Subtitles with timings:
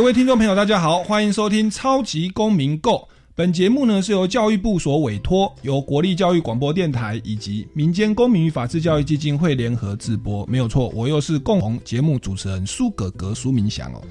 [0.00, 2.92] 各位听众朋友，大家好，欢迎收听《超级公民购》。
[3.40, 10.44] 本节目呢是由教育部所委托，由国立教育广播电台以及民间公民与法治教育基金会联合制播。
[10.44, 14.02] 没有错，我又是共同节目主持人苏格格苏明祥哦。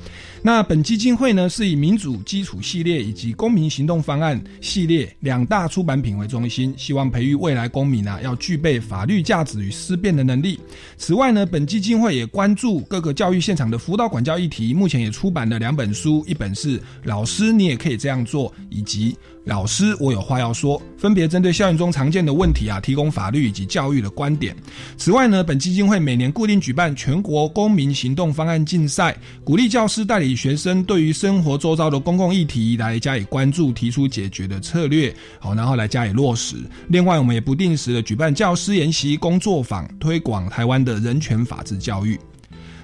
[0.41, 10.59] 那本基金会呢，是以民主基础系列以及公民行动方案系列两大出版品为中心，希望培育未来公民啊，要具备法律价值与思辨的能力。
[10.97, 19.15] 此外呢，本基金会也关注各个教育现场的辅导管教议题，目前也出版了两本书，一本是《老师你也可以这样做》，以及。
[19.45, 24.55] 老师，我有话要说，分别针对校园中常见的问题啊，提供法律以及教育的观点。
[24.95, 36.57] 此外呢，本基金会每年固定举办全国公民行动方案竞赛，鼓励教师带领学生对于生活周遭的公共议题来加以关注，提出解决的策略，好，然后来加以落实。
[36.89, 42.19] 另外，我们也不定时的举办教师研习工作坊，推广台湾的人权法治教育。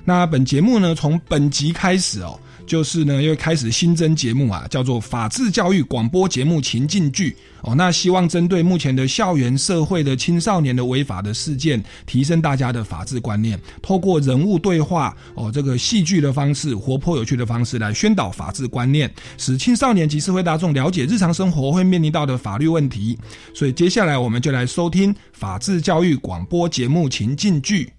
[0.03, 2.39] 那本节目呢，从本集开始哦。
[2.65, 7.75] 就是呢，又开始新增节目啊，叫做法治教育广播节目情境剧哦。
[7.75, 23.17] 那希望针对目前的校园社会的青少年的违法的事件，提升大家的法治观念，透过人物对话哦，这个戏剧的方式，活泼有趣的方式来宣导法治观念，使青少年及社会大众了解日常生活会面临到的法律问题。
[23.53, 27.94] 所以接下来我们就来收听法治教育广播节目情境剧。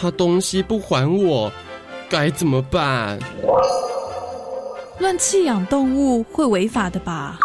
[0.00, 1.52] 他东西不还我，
[2.08, 3.18] 该怎么办？
[4.98, 7.38] 乱弃养动物会违法的吧？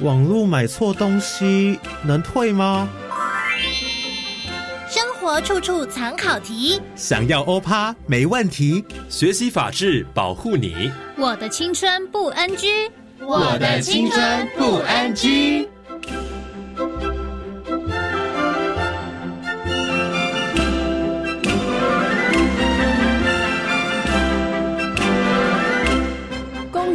[0.00, 2.86] 网络买错东西能退吗？
[4.90, 8.84] 生活处处藏考题，想要欧趴没问题。
[9.08, 10.92] 学习法治，保护你。
[11.16, 12.90] 我的青春不 NG，
[13.20, 15.66] 我的青春不 NG。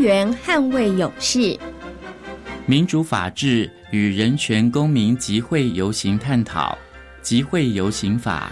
[0.03, 1.57] 原捍卫勇士，
[2.65, 6.77] 民主法治与人权公民集会游行探讨，
[7.21, 8.51] 集会游行法。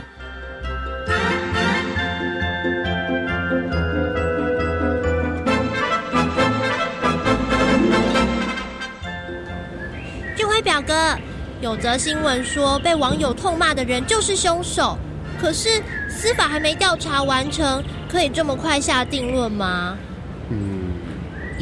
[10.37, 11.17] 俊辉表哥，
[11.59, 14.97] 有则新闻说被网友痛骂的人就是凶手，
[15.37, 19.97] 可是司法还没调查完成，可以这么快下定论吗？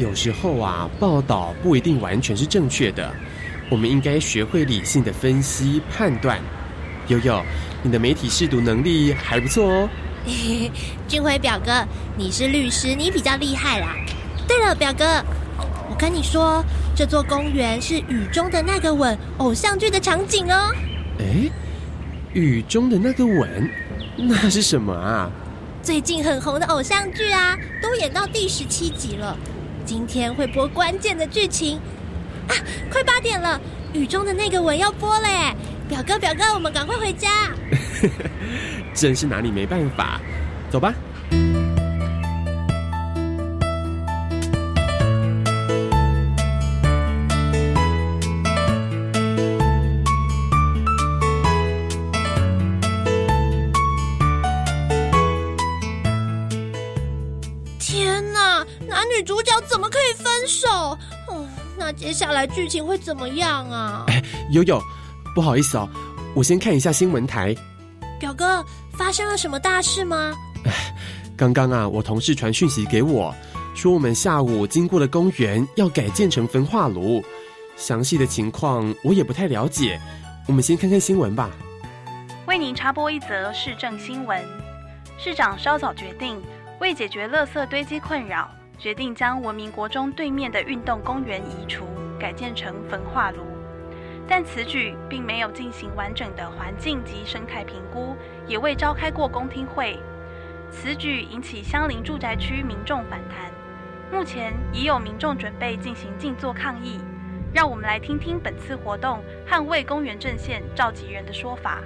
[0.00, 3.14] 有时候啊，报道不一定完全是正确的，
[3.68, 6.40] 我们应该学会理性的分析判断。
[7.08, 7.42] 悠悠，
[7.82, 9.88] 你的媒体试读能力还不错哦。
[11.06, 13.94] 俊辉表哥，你是律师，你比较厉害啦。
[14.48, 15.22] 对了，表哥，
[15.90, 16.64] 我跟你说，
[16.96, 20.74] 这座公园是《雨中的那个吻》偶像剧的场景哦。
[21.18, 21.24] 哎，
[22.32, 23.36] 《雨中的那个吻》，
[24.16, 25.30] 那是什么啊？
[25.82, 29.36] 最近很红的偶像剧啊，都演到第十七集了。
[29.90, 31.76] 今天会播关键的剧情
[32.46, 32.54] 啊！
[32.92, 33.60] 快八点了，
[33.92, 35.52] 雨中的那个吻要播嘞！
[35.88, 37.28] 表哥，表哥，我们赶快回家。
[38.94, 40.20] 真是拿你没办法，
[40.70, 40.94] 走吧。
[59.70, 60.68] 怎么可以分手？
[61.28, 61.46] 哦，
[61.78, 64.04] 那接下来剧情会怎么样啊？
[64.50, 64.82] 悠悠，
[65.32, 65.88] 不好意思哦，
[66.34, 67.54] 我先看一下新闻台。
[68.18, 70.34] 表哥，发生了什么大事吗？
[71.36, 73.32] 刚刚啊，我同事传讯息给我，
[73.76, 77.22] 说我们下午经过的公园要改建成焚化炉，
[77.76, 80.00] 详细的情况我也不太了解。
[80.48, 81.48] 我们先看看新闻吧。
[82.46, 84.44] 为您插播一则市政新闻：
[85.16, 86.42] 市长稍早决定，
[86.80, 88.50] 为解决垃圾堆积困扰。
[88.80, 91.86] 决定将文明国中对面的运动公园移除，
[92.18, 93.44] 改建成焚化炉。
[94.26, 98.16] 但此举并没有进行完整的环境及生态评估，
[98.46, 100.00] 也未召开过公听会。
[100.70, 103.50] 此举引起相邻住宅区民众反弹。
[104.10, 107.00] 目前已有民众准备进行静坐抗议。
[107.52, 111.82] 让我们来听听本次活动捍卫公园阵线召集人的说法。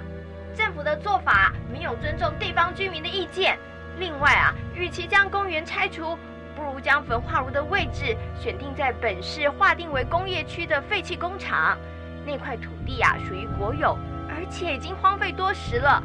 [0.53, 3.57] 政府的做法没有尊重地方居民的意见。
[3.97, 6.17] 另外啊，与其将公园拆除，
[6.55, 11.77] 不如将焚化炉的位置选定在本市划定为工业区的废弃工厂。
[12.25, 13.97] 那块土地啊，属于国有，
[14.29, 16.01] 而且已经荒废多时了。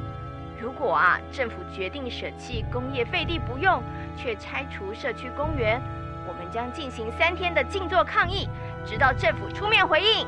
[0.60, 3.82] 如果啊，政府决定舍弃工业废地不用，
[4.16, 5.80] 却拆除社区公园，
[6.28, 8.46] 我们将进行三天的静坐抗议，
[8.84, 10.26] 直到政府出面回应。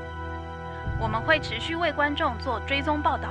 [0.98, 3.28] 我们会持续为观众做追踪报道。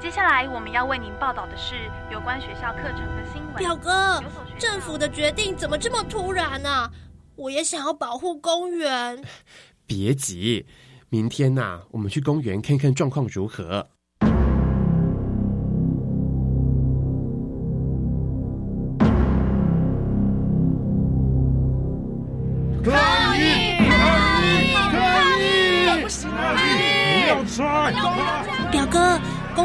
[0.00, 1.74] 接下来我们要为您报道的是
[2.10, 3.54] 有关学校课程的新闻。
[3.56, 4.22] 表哥，
[4.56, 6.88] 政府的决定怎么这么突然呢？
[7.34, 9.20] 我也想要保护公园。
[9.86, 10.66] 别急，
[11.08, 13.88] 明天呐，我们去公园看看状况如何。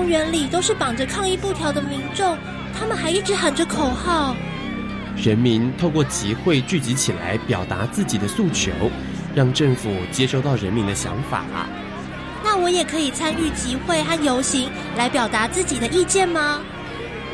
[0.03, 2.37] 公园里都是绑着抗议布条的民众，
[2.77, 4.35] 他们还一直喊着口号。
[5.15, 8.73] 人民透过集会聚集起来，表达自己的诉求，
[9.33, 11.45] 让政府接收到人民的想法。
[12.43, 16.59] 那我也可以参与集会和游行，来表达自己的意见吗？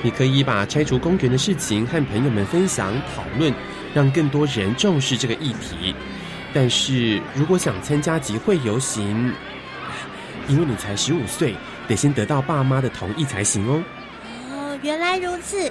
[0.04, 3.51] 你可以把拆除公园的事情和朋友们分享讨论，
[3.95, 5.95] 让更多人重视这个议题。
[6.54, 9.33] 但是如果想参加集会游行，
[10.48, 11.56] 因为你才十五岁。
[11.89, 13.83] 得先得到爸妈的同意才行哦。
[14.51, 15.69] 哦，原来如此。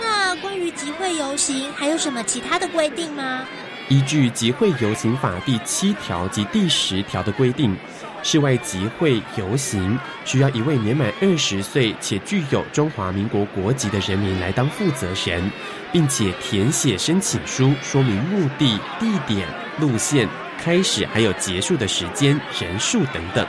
[0.00, 3.42] 那关于集会游行还有什么其他的规定吗？
[3.88, 7.76] 依据《集会游行法》第七条及第十条的规定，
[8.22, 15.50] 室外集会游行需要一位年满二十岁且具有中华民国国籍的人民来当负责人，
[15.92, 19.46] 并且填写申请书，说明目的、地点、
[19.78, 23.46] 路线、开始还有结束的时间、人数等等。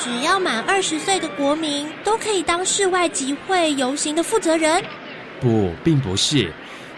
[0.00, 4.82] 只要满二十岁的国民都可以当室外集会游行的负责人？
[5.40, 6.52] 不，并不是。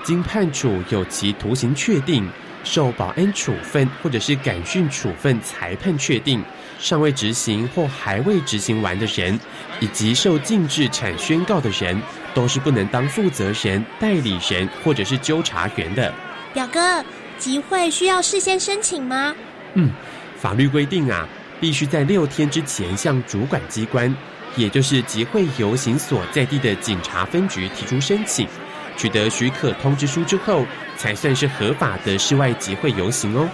[0.04, 2.28] 经判处有期徒刑确定、
[2.64, 6.42] 受保安处分或者是感训处分裁判确定、
[6.78, 9.38] 尚未执行或还未执行完的人，
[9.78, 12.00] 以及受禁制产宣告的人，
[12.34, 16.12] 都是不能当负责人、代理人或者是纠察员的。
[16.54, 17.04] 表哥，
[17.38, 19.34] 集会需要事先申请吗？
[19.74, 19.90] 嗯，
[20.38, 21.26] 法律规定啊。
[21.60, 24.12] 必须在六天之前向主管机关，
[24.56, 28.48] 也就是集会游行所在地的警察分局提出申请，
[28.96, 30.64] 取得许可通知书之后，
[30.96, 33.48] 才算是合法的室外集会游行哦。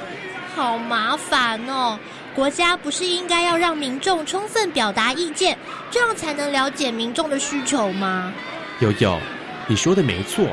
[0.54, 1.98] 好麻烦哦！
[2.34, 5.58] 国家不是应该要让民众充分表达意见，
[5.90, 8.32] 这样才能了解民众的需求吗？
[8.80, 9.18] 悠悠，
[9.66, 10.46] 你说的没错。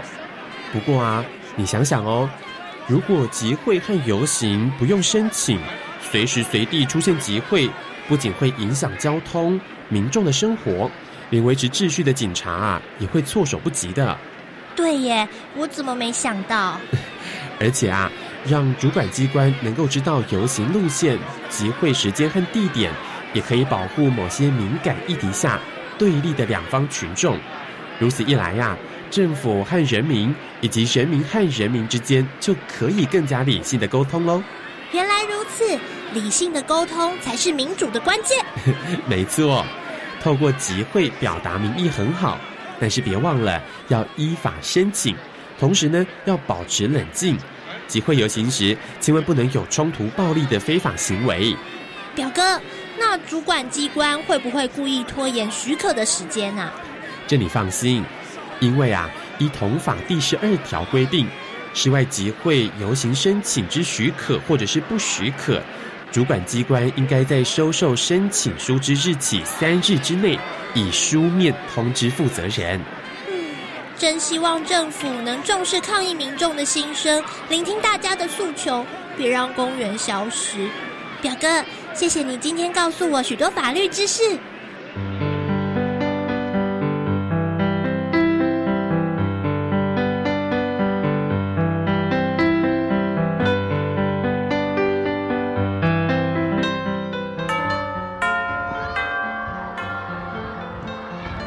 [0.72, 1.24] 不过啊，
[1.56, 2.30] 你想想哦，
[2.88, 5.60] 如果集会和游行不用申请。
[6.13, 7.68] 随时随地出现集会，
[8.07, 10.88] 不仅会影响交通、民众的生活，
[11.31, 14.15] 连维持秩序的警察啊，也会措手不及的。
[14.75, 16.80] 对耶，我怎么没想到？
[17.60, 18.12] 而且啊，
[18.45, 21.18] 让主管机关能够知道游行路线、
[21.50, 22.92] 集会时间和地点，
[23.33, 25.60] 也可以保护某些敏感议题下
[25.98, 27.39] 对立的两方群众。
[27.98, 28.77] 如此一来呀，
[29.10, 30.31] 政府和人民
[30.62, 34.44] 以及人民和人民之间就可以更加理性的沟通喽。
[34.92, 35.75] 原来如此。
[36.13, 38.46] 理性的沟通才是民主的关键。
[39.08, 39.65] 没错，
[40.22, 42.39] 透过集会表达民意很好，
[42.79, 45.15] 但是别忘了要依法申请，
[45.60, 47.38] 同时呢要保持冷静。
[47.88, 51.55] 集会游行时，千万不能有冲突、暴力的非法行为。
[52.15, 52.60] 表哥，
[52.98, 56.72] 那主管机关会不会故意拖延许可的时间呢？
[57.27, 58.03] 这你放心，
[58.60, 61.27] 因为啊，依同法第十二条规定，
[61.74, 65.62] 室外集会游行申请之许可或者是不许可。
[66.13, 70.38] 主管机关应该在收受申请书之日起三日之内，
[70.75, 72.79] 以书面通知负责人。
[73.98, 78.86] 真希望政府能重视抗议民众的心声，聆听大家的诉求，
[79.17, 80.70] 别让公园消失。
[81.20, 81.48] 表哥，
[81.96, 84.38] 谢谢你今天告诉我许多法律知识。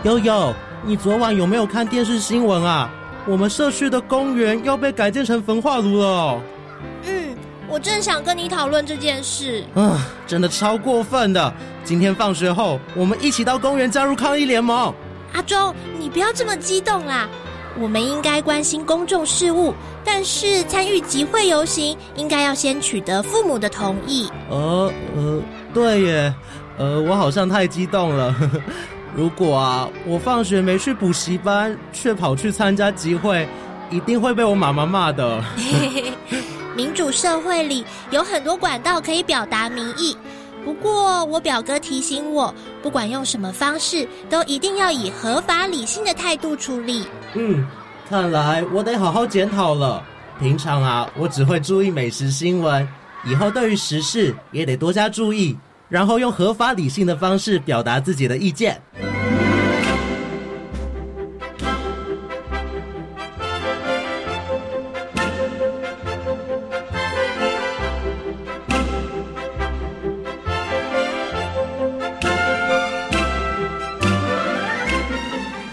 [0.06, 2.88] 悠悠，你昨晚有没有看电视新闻啊？
[3.26, 6.40] 我们社区的公园要被改建成焚化炉了。
[7.08, 7.36] 嗯，
[7.68, 9.64] 我正想跟你讨论这件事。
[9.75, 11.52] 啊，真的超过分的！
[11.82, 14.94] 今天放学后，我们一起到公园加入抗议联盟。
[15.32, 17.28] 阿忠，你不要这么激动啦！
[17.76, 24.30] 我们应该关心公众事务，但是参与集会游行，应该要先取得父母的同意。
[24.50, 25.42] 呃呃，
[25.75, 26.34] 对耶，
[26.78, 28.32] 呃，我好像太激动了。
[29.16, 33.49] 如果啊，我放学没去补习班，却跑去参加集会，
[33.90, 35.42] 一定会被我妈妈骂的。
[36.76, 40.14] 民主社会里有很多管道可以表达民意，
[40.66, 47.06] 不过我表哥提醒我，不管用什么方式，都一定要以合法理性的态度处理。
[47.32, 47.66] 嗯，
[48.11, 50.04] 看来我得好好检讨了。
[50.38, 52.87] 平常啊，我只会注意美食新闻，
[53.25, 55.56] 以后对于时事也得多加注意，
[55.88, 58.81] 然后用合法理性的方式表达自己的意见。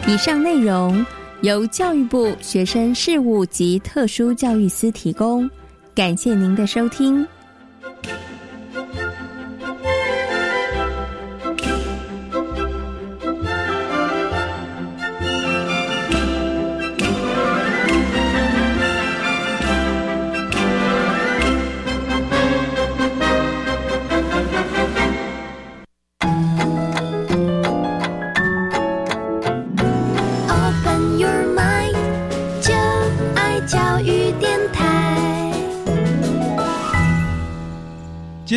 [0.05, 1.03] 以上内容
[1.41, 5.49] 由教育部学生事务及特殊教育司提供，
[5.95, 7.27] 感谢您的收听。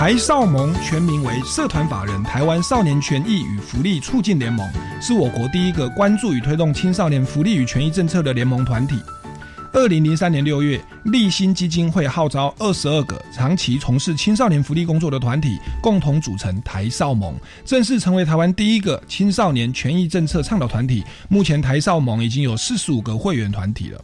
[0.00, 4.66] 台少盟全名为社团法人台湾少年权益与福利促进联盟，
[4.98, 8.98] 是我国第一个关注与推动青少年福利与权益政策的联盟团体。
[9.74, 17.34] 二零零三年六月，立新基金会号召二十二个长期从事青少年福利工作的团体，共同组成台少盟，
[17.66, 21.04] 正式成为台湾第一个青少年权益政策倡导团体。
[21.28, 24.02] 目前，台少盟已经有四十五个会员团体了。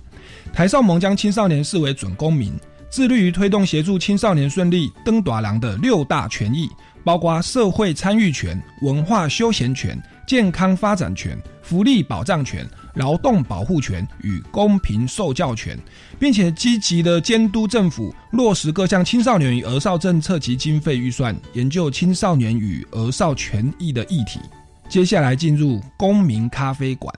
[0.53, 2.53] 台少盟将青少年视为准公民。
[2.97, 6.67] 致力于推动协助青少年顺利登短廊的六大权益，
[7.05, 15.79] 包括社会参与权、文化休闲权、健康发展权、福利保障权、劳动保护权与公平受教权，
[16.19, 24.41] 并且积极的监督政府落实各项青少年与儿少政策及经费预算，研究青少年与儿少权益的议题。
[24.88, 27.15] 接下来进入公民咖啡馆。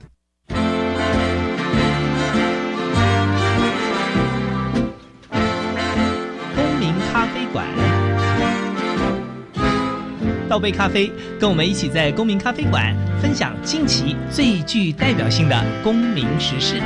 [10.49, 16.81] 倒杯咖啡，跟我们一起在公民咖啡馆分享近期最具代表性的公民时事。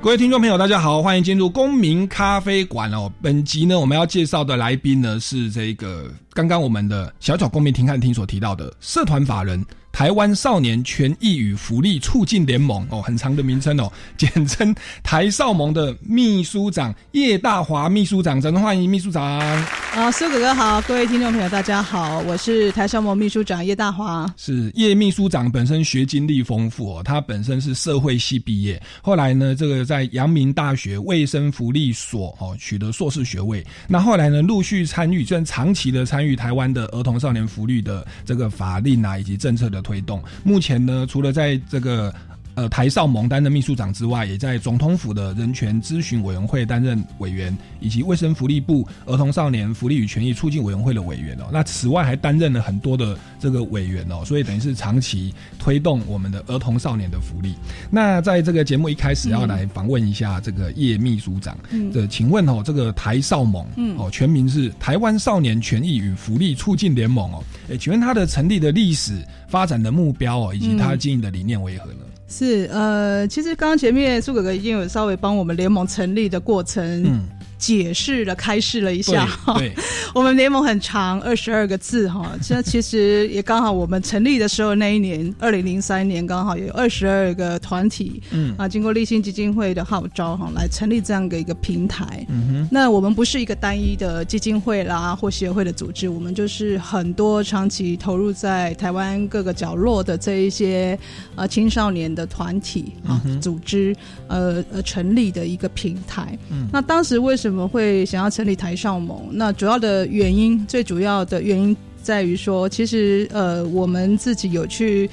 [0.00, 3.10] 各位听众朋友，大家好，欢迎进入公民咖啡馆哦。
[3.20, 9.64] 本集呢，我们要介绍的来宾呢是这个刚刚我们的小小公民庭看厅所提到的社团法人。
[9.94, 14.74] 台湾少年权益与福利促进联盟哦，很长的名称哦， 简称
[15.04, 19.22] 台少盟的秘书长叶大华秘书长，掌声欢迎秘书长。
[19.22, 24.26] 啊，苏哥哥好，各位听众朋友大家好，我是台少盟秘书长叶大华。
[24.36, 39.83] 是叶秘书长本身学经历丰富哦，他本身是社会系毕业，后来呢，这个在阳明大学卫生福利所哦取得硕士学位，那后来呢，陆续参与，正长期的参与台湾的儿童少年福利的这个法令啊以及政策的。
[39.84, 40.20] 推动。
[40.42, 42.12] 目前呢，除了在这个
[42.54, 51.44] 呃台少盟担任秘书长之外，也在总统府的人权咨询委员会担任委员，以及卫生福利部儿童少年福利与权益促进委员会的委员哦。
[51.52, 57.54] 那此外还担任了很多的这个委员哦，所以等于是长期推动我们的儿童少年的福利。
[57.90, 61.56] 那在这个节目一开始要来访问一下这个叶秘书长，
[61.92, 63.66] 的，请问哦，这个台少盟
[63.98, 69.14] 哦，全名是台湾少年权益与福利促进联盟哦，哎，请问它的成立的历史？
[69.46, 72.00] 发展的目标哦，以及他经营的理念为何呢？
[72.26, 77.20] 是呃，其实刚刚前面苏哥哥已经有稍微帮我们联盟成立的过程，嗯，
[77.58, 79.26] 解释了、开示了一下。
[79.58, 79.72] 对，
[80.14, 82.32] 我们联盟很长，二十二个字哈。
[82.42, 92.26] 这其实也刚好，我们成立的时候那一年，二零零三年，刚好有二十二个团体，嗯啊，经过立新基金会的号召哈，来成立这样的一个平台。
[92.28, 100.98] 嗯哼，那我们不是一个单一的基金会啦或协会的组织，我们就是很多长期投入在台湾各个角落的这一些
[101.34, 103.96] 呃青少年的团体啊组织，
[104.28, 106.38] 呃呃成立的一个平台。
[106.50, 107.53] 嗯，那当时为什么？
[107.54, 109.28] 我们会想要成立台少盟？
[109.30, 115.08] 那主要的原因，最主要的原因在于说，其实呃，我们自己有去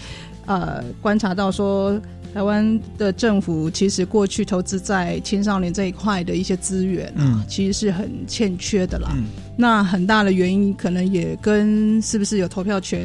[0.48, 2.02] 呃观察到说，
[2.34, 9.10] 台湾的政府其实过去投资在青少年这一块的一些资源，嗯，其实是很欠缺的啦。
[9.58, 13.02] 那很大的原因可能也跟是不是有投票权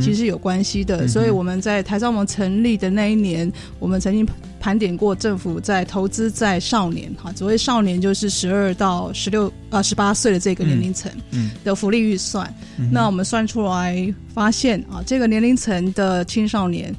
[0.00, 1.06] 其实有关系的。
[1.06, 4.26] 所以我们在台少盟成立的那一年，我们曾经。
[4.62, 11.10] 盘点过政府在投资在少年哈，所谓少年就是十二到十六呃十八岁的这个年龄层
[11.64, 12.54] 的福利预算，
[12.92, 16.94] 那我们算出来发现啊，这个年龄层的青少年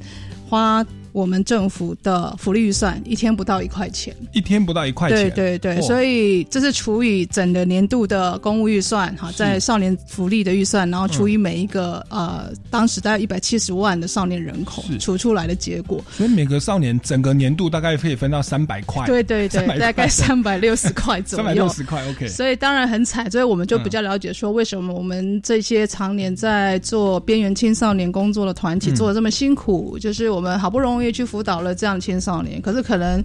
[0.48, 0.84] 花。
[1.12, 16.02] 我们政府的福利预算一天不到一块钱，一天不到一块钱，对对对，所以这是除以整个年度的公务预算哈，在少年福利的预算，然后除以每一个呃当时大概一百七十万的少年人口，除出来的结果。
[16.10, 22.26] 所以每个少年整个年度大概可以分到三百块，对对对，大概三百六十块左右，三百六十块 OK。
[22.26, 31.01] 所以当然很惨，所以我们就比较了解说，为什么我们这些常年在做边缘青少年工作的团体做的这么辛苦，就是我们好不容易。
[31.10, 33.24] 去辅导了这样青少年，可是可能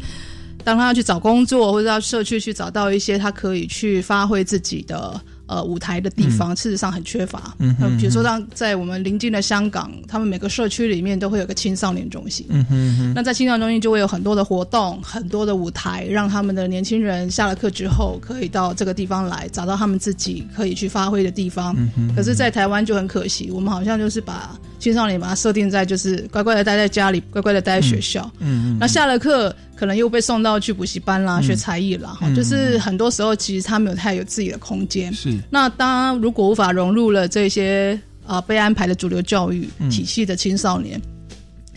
[0.63, 5.21] 当他要去找工作，或者到社区去找到一些他可以去发挥自己的。
[5.47, 7.55] 呃，舞台的地方事实上很缺乏。
[7.59, 12.45] 嗯，比如说让在我们邻近的香港，他们每个社区里面都会有个青少年中心。
[12.49, 21.73] 嗯哼，那在青少年中心就会有很多的活动，很多的舞台，让他们的年轻人下了课之后可以到这个地方来，找到他们自己可以去发挥的地方。
[21.77, 28.29] 嗯哼，可是，在台湾就很可惜，我们好像就是把青少年把它设定在就是乖乖的待在家里，乖乖的待在学校。
[28.39, 29.55] 嗯嗯，那下了课。
[29.77, 35.13] 可能又被送到去补习班啦，学才艺啦，哈，就是很多时候其实他没有太有自己的空间。
[35.13, 40.99] 是，那当如果无法融入了这些呃被安排的主流教育体系的青少年，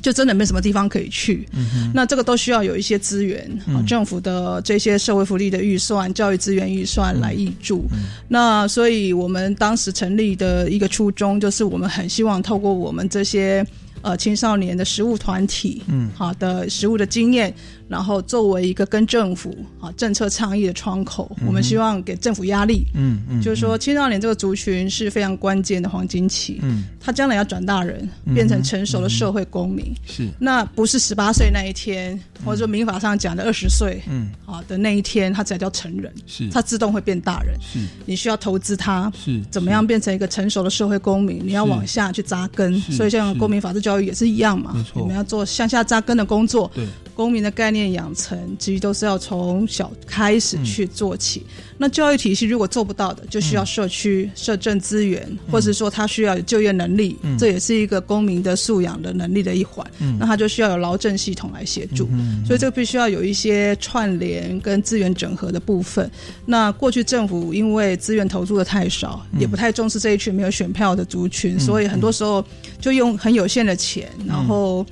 [0.00, 1.46] 就真的没什么地方可以去。
[1.92, 3.46] 那这个都需要有一些资源，
[3.86, 7.84] 政府的这些社会福利的预算、教育资源预算来挹注。
[8.28, 13.62] 那所以我们当时成立的一个初衷，就是我们很希望透过我们这些。
[14.02, 17.54] 呃，青少年的实务团体，嗯，好的实务的经验，
[17.90, 41.38] 然后作为一个跟政府啊政策倡议的窗口，我们希望给政府压力，嗯嗯，就是说青少年这个族群是非常关键的黄金期，嗯，他将来要转大人，变成成熟的社会公民，是，那不是十八岁那一天，或者说民法上讲的二十岁，嗯，啊的那一天，他才叫成人，是，他自动会变大人，是，你需要投资他，是，怎么样变成一个成熟的社会公民？
[41.44, 43.90] 你要往下去扎根，所以像公民法治教。
[43.90, 46.70] 教育也是一样嘛，我们要做向下扎根的工作。
[46.72, 51.44] 对，公民的概念养成，其实都是要从小开始去做起。
[51.76, 59.84] 那教育体系如果做不到的，就需要社区社政资源，或者说他需要有就业能力，这也是一个公民的素养的能力的一环。
[60.18, 62.08] 那他就需要有劳政系统来协助，
[62.46, 66.08] 所以这个必须要有一些串联跟资源整合的部分。
[66.44, 72.44] 那过去政府因为资源投入的太少，也不太重视这一群没有选票的族群，所以很多时候
[72.78, 73.74] 就用很有限的。
[73.80, 74.84] 钱，然后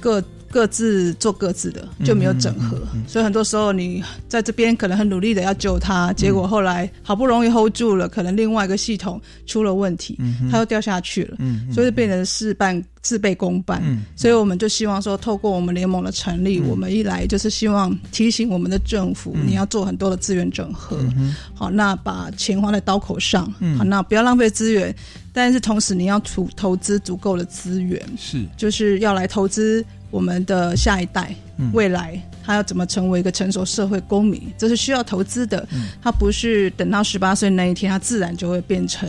[0.00, 10.18] 各各自做各自的，就没有整合，所以很多时候你在这边可能很努力的要救他，结果后来好不容易 hold 住了，可能另外一个系统出了问题，
[10.50, 11.38] 他又掉下去了，
[11.72, 13.80] 所以变成事半自倍功半。
[14.16, 20.98] 所以我们就希望说，透过我们联盟的成立，我们一来就是希望提醒我们的政府，你要做很多的资源整合，
[21.54, 23.44] 好，那把钱花在刀口上，
[23.78, 24.92] 好，那不要浪费资源。
[25.32, 28.44] 但是同时，你要投投资足够的资源，是。
[28.56, 31.34] 就是要来投资我们的下一代，
[31.72, 35.66] 未来他要怎么成为一个成熟社会公民，这是需要投资的。
[36.02, 39.08] 他不是等到十八岁那一天，他自然就会变成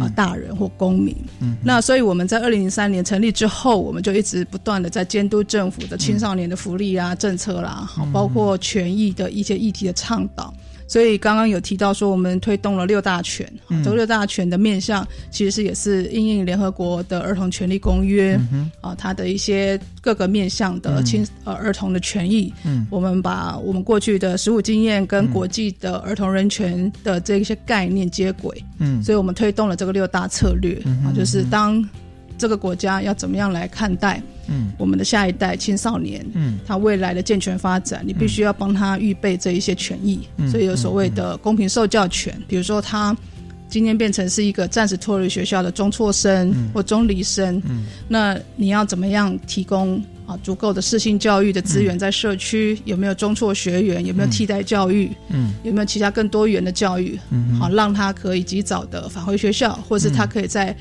[0.00, 1.14] 啊大人或公民。
[1.62, 10.52] 那所以我们在二零零三年成立之后，我们就一直不断的在监督政府的青少年的福利啊政策啦，好包括权益的一些议题的倡导。
[10.90, 13.48] 所以刚刚有提到说，我们推动了六大权，
[13.84, 18.36] 这六大权的面向其实是也是应应联合国的儿童权利公约
[18.80, 22.84] 啊，它的一些各个面向的青呃儿童的权益，嗯。
[22.90, 30.74] 我们把我们过去的实务经验跟国际的儿童人权的这些概念接轨，嗯，所以我们推动了这个六大策略
[31.06, 31.88] 啊，就是当
[32.36, 43.16] 这个国家要怎么样来看待嗯，我们的下一代青少年，嗯，他未来的健全发展，你必须要帮他预备这一些权益，所以有所谓的公平受教权，比如说他。
[43.72, 47.62] 今天变成是一个暂时脱离学校的中辍生或中离生，
[48.08, 52.76] 那你要怎么样提供啊足够的适性教育的资源在社区？
[52.84, 54.04] 有没有中辍学员？
[54.04, 55.08] 有没有替代教育？
[55.28, 57.16] 嗯，有没有其他更多元的教育？
[57.30, 60.76] 嗯，好，让他可以及早的返回学校，或是他可以在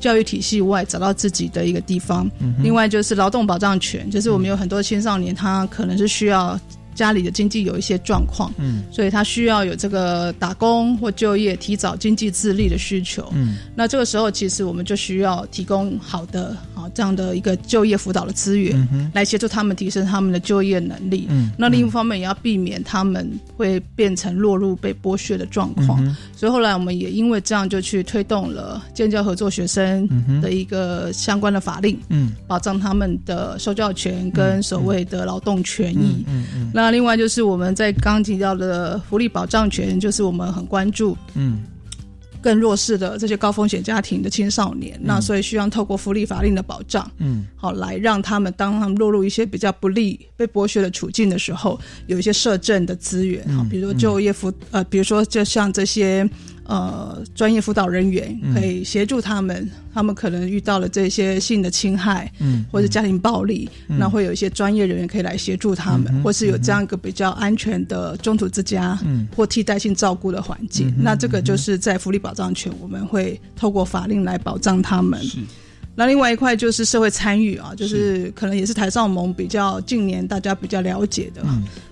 [0.00, 2.28] 教育体系外找到自己的一个地方。
[2.62, 6.58] 另外就是劳动保障权，就是我们有很多青少年，他可能是需要。
[7.00, 26.04] 家里的经济有一些状况，嗯，所以他需要有这个打工或就业、提早经济自立的需求，嗯，那这个时候其实我们就需要提供好的啊这样的一个就业辅导的资源，来协助他们提升他们的就业能力，嗯，那另一方面也要避免他们会变成落入被剥削的状况，
[26.36, 30.06] 所以后来我们也因为这样就去推动了建教合作学生
[30.42, 36.89] 的一个相关的法令，嗯，保障他们的受教权跟所谓的劳动权益，嗯嗯，那。
[36.90, 41.62] 另外就是我们在刚提到的福利保障权，就是我们很关注，嗯，
[42.40, 56.28] 更弱势的这些高风险家庭的青少年，那所以需要透过福利法令的保障，嗯，好来让他们当他们落入一些比较不利、被剥削的处境的时候，有一些社政的资源，好，比如说就业辅，呃，比如说就像这些。
[56.64, 70.94] 呃，专业辅导人员可以协助他们，他们可能遇到了这些性的侵害，嗯，或者家庭暴力，那会有一些专业人员可以来协助他们，或是有这样一个比较安全的中途之家，嗯，或替代性照顾的环境。
[70.96, 75.20] 那这个就是在福利保障权，我们会透过法令来保障他们。
[75.96, 81.42] 那另外一块就是社会参与啊，就是可能也是台上盟比较近年大家比较了解的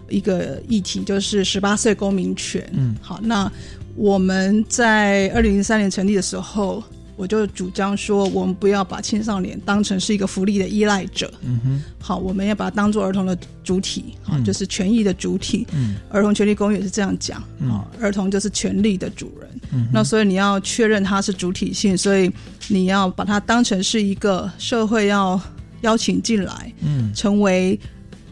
[0.09, 2.65] 一个议题，就是十八岁公民权。
[2.75, 3.51] 嗯，好，那。
[3.99, 6.81] 我们在二零零三年成立的时候，
[7.17, 11.29] 我就主张说，我们不要把青少年当成是一个福利的依赖者。
[11.43, 15.67] 嗯哼，好，我们要把它当做儿童的主体，好，就是权益的主体。
[15.73, 19.51] 嗯，儿童权利公约是这样讲，啊，儿童就是权利的主人。
[19.73, 22.31] 嗯，那所以你要确认它是主体性，所以
[22.69, 25.41] 你要把它当成是一个社会要
[25.81, 27.79] 邀请进来，嗯，成为。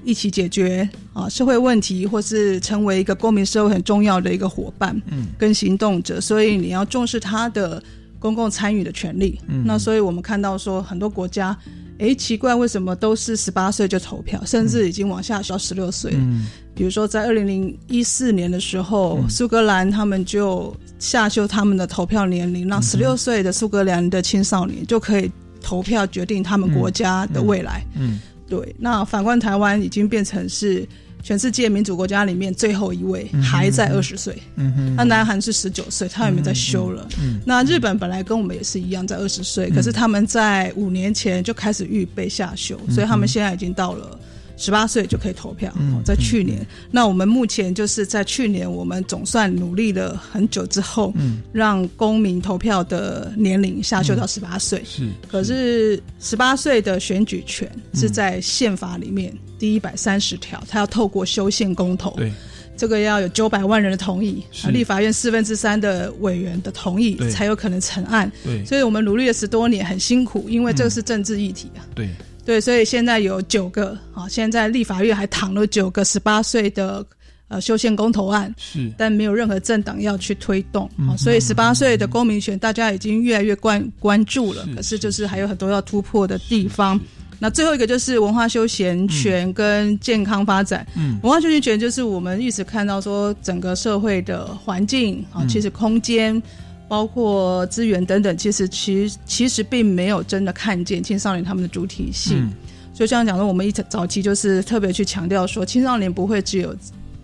[0.06, 7.82] 一起解决啊社会问题，或是成为一个公民社会很重要的一个伙伴，嗯，跟行动者，所以你要重视他的
[8.20, 9.38] 公共参与的权利。
[9.48, 11.54] 嗯，那所以我们看到说很多国家，
[11.98, 16.12] 哎，奇怪，为什么都是十八岁就投票，甚至已经往下到十六岁？
[16.14, 25.28] 嗯，比如说在二零零一四年的时候，苏格兰他们就下修他们的投票年龄，让十六岁的苏格兰的青少年就可以
[25.60, 27.84] 投票决定他们国家的未来。
[27.96, 28.20] 嗯。
[28.48, 30.86] 对，那反观台湾已经变成是
[31.22, 37.08] 全世界民主国家里面最后一位还在二十岁，嗯哼，那南韩是十九岁，他也没在修了。
[37.20, 44.18] 嗯，那日本本来跟我们也是一样在二十岁，可是他们在五年前就开始预备下修，所以他们现在已经到了。
[44.56, 45.72] 十八岁就可以投票，
[46.04, 46.66] 在去年。
[46.90, 51.12] 那我们目前就是在去年，我们总算努力了很久之后，
[51.52, 54.82] 让公民投票的年龄下修到十八岁。
[54.84, 62.32] 是，可是十八岁的选举权是在宪法里面第一百三十条，它要透过修宪公投，对，
[62.78, 68.30] 这个要有九百万人的同意，立法院四分之三的委员的同意，才有可能成案。
[68.42, 71.84] 对，所以我们努力了十多年，很辛苦，因为这个是政治议题啊。
[71.94, 72.08] 对。
[72.46, 77.04] 对，所以现在有九个啊，现在立法院还躺了九个十八岁的
[77.48, 86.98] 呃修宪公投案，是，但没有任何政党要去推动啊，所以十八岁的公民权大家已经越来越关关注了，可是就是还有很多要突破的地方。
[87.38, 96.40] 那最后一个就是文化休闲权跟健康发展，嗯，文化休闲权就是我们一直看到说整个社会的环境啊，其实空间。
[96.88, 102.48] 包括资源等等，其实其其实并没有真的看见青少年他们的主体性。
[102.94, 106.74] 所以这样讲说，我们一早期就是特别去强调说，青少年不会只有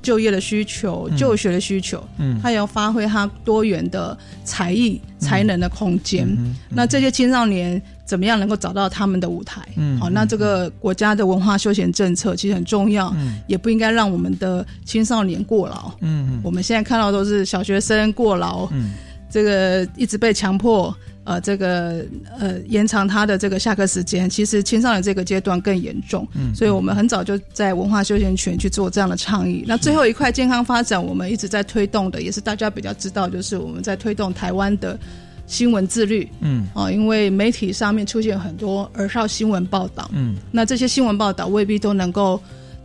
[0.03, 6.29] 就业的需求、就学的需求，嗯，他也要发挥他多元的才艺、才能的空间。
[6.69, 9.63] 那这些青少年怎么样能够找到他们的舞台？
[9.77, 13.15] 嗯，好，那这个国家的文化休闲政策其实很重要，
[13.47, 15.91] 也不应该让我们的青少年过劳。
[16.01, 18.69] 嗯，我们现在看到都是小学生过劳。
[18.73, 18.91] 嗯。
[19.33, 22.05] 这个一直被强迫，呃，这个
[22.39, 26.29] 呃延长他的这个下课时间，其实青少年这个阶段更严重。
[26.35, 29.65] 嗯，所以我们很早就在文化休闲权去做这样的倡议。
[29.67, 34.99] 那最后一块健康发展，我们一直在推动的，也是大家比较知道，就是我们在推动台湾的
[35.47, 36.29] 新闻自律。
[36.41, 40.11] 嗯，啊，因为媒体上面出现很多儿少新闻报道。
[40.13, 42.39] 嗯，那这些新闻报道未必都能够。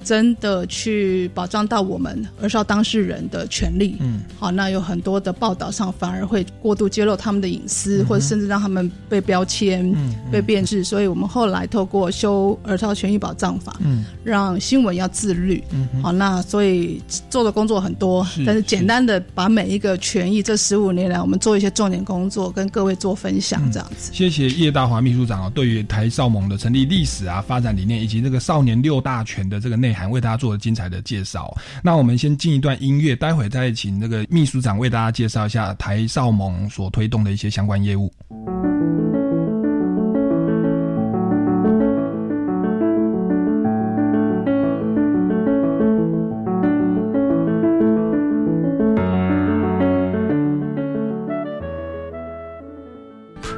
[0.03, 3.95] 真的去保障到我们儿少当事人的权利。
[3.99, 9.93] 嗯，好，那有很多的报道上反而会过度揭露他们的隐私，或者甚至让他们被标签、
[10.31, 10.83] 被变质。
[10.83, 15.63] 所以我们后来透过修儿少权益保障法，嗯，让新闻要自律。
[15.71, 24.11] 嗯，好，那所以做的工作很多，但是简单的把每一个权益，这十五年来我们做一些重点工作，跟各位做分享，这样子。
[24.13, 31.55] 谢谢叶大华秘书长哦，对于台少盟的成立历史啊、发展理念以及这个少年六大权的这个内内涵，为大家做了精彩的介绍。
[31.81, 38.13] 那我们先进一段音乐，待会再请那个秘书长为大家介绍一下台少盟所推动的一些相关业务。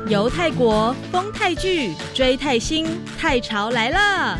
[0.08, 2.86] 游泰国，风泰剧，追泰星，
[3.18, 4.40] 泰潮来了！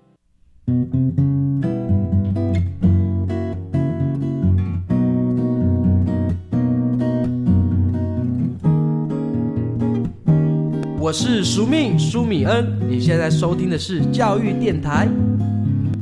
[10.99, 15.07] 我是苏命苏米恩，你现在收听的是教育电台。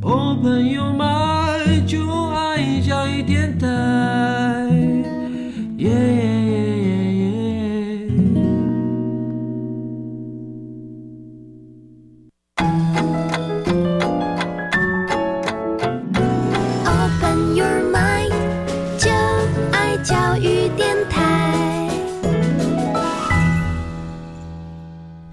[0.01, 3.67] 哦，朋友们就爱教育电台，
[5.77, 6.48] 耶耶耶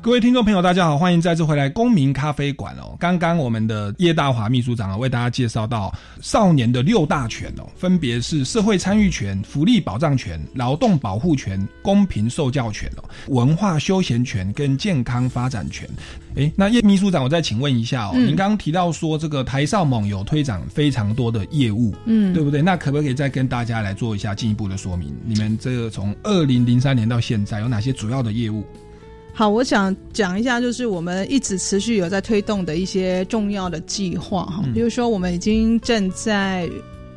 [0.07, 2.95] 各位听众朋友，大家好，欢迎再次回来公民咖啡馆哦。
[2.97, 5.93] 刚刚我们的叶大华秘书长啊，为大家介绍到
[6.23, 15.91] 少年的六大权哦，分别是社会参与权、福利保障权、劳动保护权、公平受教权哦、文化休闲权跟健康发展权。
[16.37, 22.63] 诶，那叶秘书长，我再请问一下哦，嗯您刚刚提到说这个台少盟有推展非常多的业务，嗯对不对？
[22.63, 25.13] 那可不可以再跟大家来做一下进一步的说明？
[25.25, 28.65] 你们这个从二零零三年到现在有哪些主要的业务？
[29.39, 34.73] 好，我想讲一下，就是我们一直持续有在推动的一些重要的计划哈，嗯。
[34.73, 36.67] 比如说我们已经正在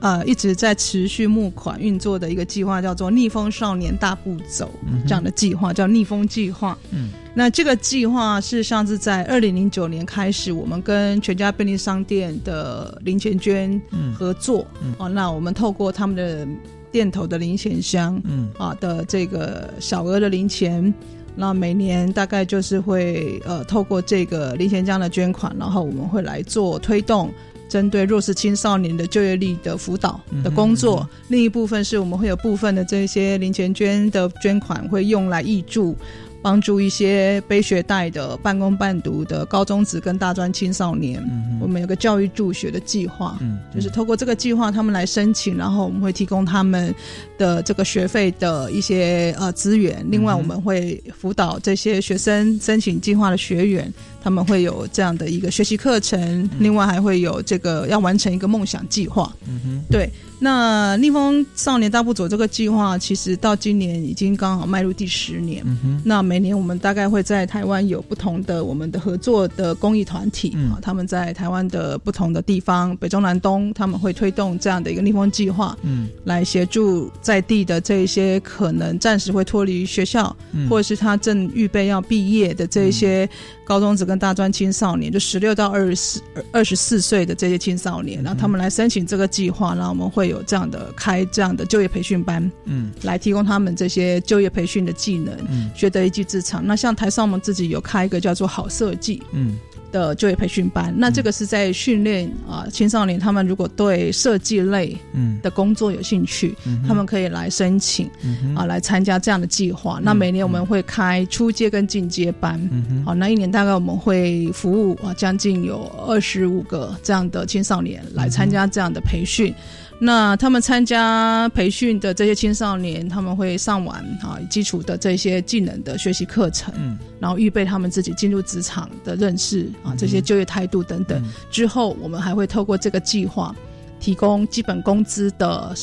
[0.01, 4.69] 呃一直在持续募款运作的一个计划，叫做“逆风少年大步走”
[5.07, 6.77] 这样的计划，叫逆风计划。
[6.91, 14.13] 嗯，那这个计划事实上次在二零零九年开始，我们跟全家便利商店的零钱捐嗯。
[14.13, 14.67] 合作。
[14.83, 14.93] 嗯。
[14.99, 16.45] 哦，那我们透过他们的
[16.91, 18.49] 店头的零钱箱，嗯。
[18.57, 20.93] 啊的这个小额的零钱，
[21.35, 27.31] 那每年大概就是会呃透过这个零钱江的捐款，然后我们会来做推动。
[27.69, 35.95] 针对弱势青少年的就业力的辅导的工作，另一部分是我们会有部分的这些零钱捐的捐款会用来挹注，
[36.41, 41.21] 帮助一些背学贷的半工半读的高中职跟大专青少年。
[41.61, 46.93] 我们有个教育助学的计划，嗯就是透过这个计划，他们来申请，然后我们会提供他们
[47.37, 59.33] 的这个学费的一些呃资源，另外我们会辅导这些学生申请计划的学员，他们会有这样的一个学习课程，另外还会有这个要完成一个梦想计划。
[59.47, 65.63] 嗯哼，对，那逆风少年大步走这个计划，其实到今年已经刚好迈入第十年。
[65.65, 75.77] 嗯哼，那每年我们大概会在台湾有不同的我们的合作的公益团体嗯啊，他们在台湾的不同的地方，北中南东，他们会推动这样的一个逆风计划。
[75.83, 83.27] 嗯来协助在地的这一些可能暂时会脱离学校，嗯或者是他正预备要毕业的这一些
[83.63, 92.91] 高中职跟大专青少年，就十六到二十四二十四岁的这些青少年，然后他们来申请这个计划，然后我们会有这样的开这样的就业培训班，嗯。
[93.03, 95.69] 来提供他们这些就业培训的技能，嗯。
[95.75, 96.65] 学得一技之长。
[96.65, 99.57] 那像台上我们自己有开一个叫做好设计，嗯
[99.91, 105.37] 的就业培训班，那这个是在训练啊、青少年他们如果对设计类嗯。
[105.41, 108.09] 的工作有兴趣，嗯他们可以来申请、
[108.55, 109.99] 啊，来参加这样的计划。
[110.03, 112.59] 那每年我们会开初阶跟进阶班，
[113.05, 119.53] 好、那一年大概我们会服务啊将近有二十五个这样的青少年来参加这样的培训。
[120.01, 126.97] 那他们参加培训的这些青少年，他们会上完啊基础的这些技能的学习课程，嗯。
[127.19, 131.21] 然后预备他们自己进入职场的认识啊这些就业态度等等。
[131.51, 133.53] 之后，我们还会透过这个计划，
[133.99, 135.73] 提供基本工资的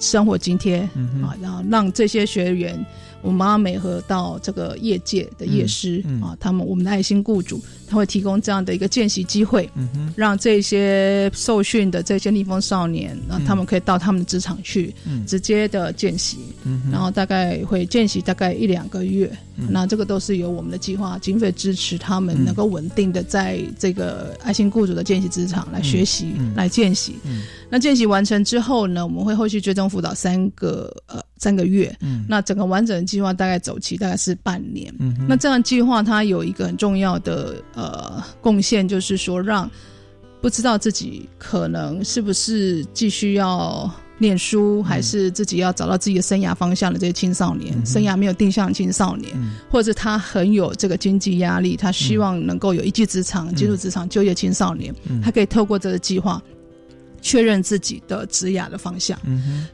[0.00, 2.84] 生活津贴、嗯啊，然后让这些学员，
[3.22, 9.68] 我们妈美和到这个业界的业师、啊，他们我们的爱心雇主，他会提供这样的一个见习机会，
[10.14, 15.26] 让这些受训的这些逆风少年，那、他们可以到他们的职场去，嗯。
[15.26, 19.66] 直接的见习，嗯然后大概会见习大概一两个月，嗯。
[19.70, 27.16] 那这个都是由我们的计划经费支持，他们能够稳定的在这个爱心雇主的见习职场来学习、来见习。
[27.24, 27.42] 嗯。
[27.68, 32.24] 那见习完成之后呢，我们会后续追踪辅导三个呃三个月，嗯。
[32.28, 34.92] 那整个完整的计划大概走期大概是半年。
[34.98, 37.79] 嗯那这样计划它有一个很重要的呃
[38.40, 39.70] 贡献，就是说让
[40.40, 49.52] 不知道自己可能是不是继续要念书，还是自己要找到自己的生涯方向的这些青少年，嗯生涯没有定向青少年，嗯。
[49.70, 55.20] 或者他很有这个经济压力，他希望能够有一技之长，进入职场就业青少年，嗯。
[55.22, 56.42] 他可以透过这个计划。
[57.20, 59.18] 确认自己的职涯的方向，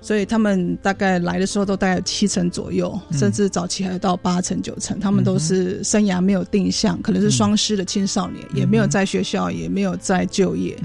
[0.00, 3.18] 所以他们大概来的时候都大概有七成左右，嗯。
[3.18, 10.76] 甚至早期还有到八成九成，他们都是生涯没有定向，可能是双失的青少年，也没有在学校，也没有在就业。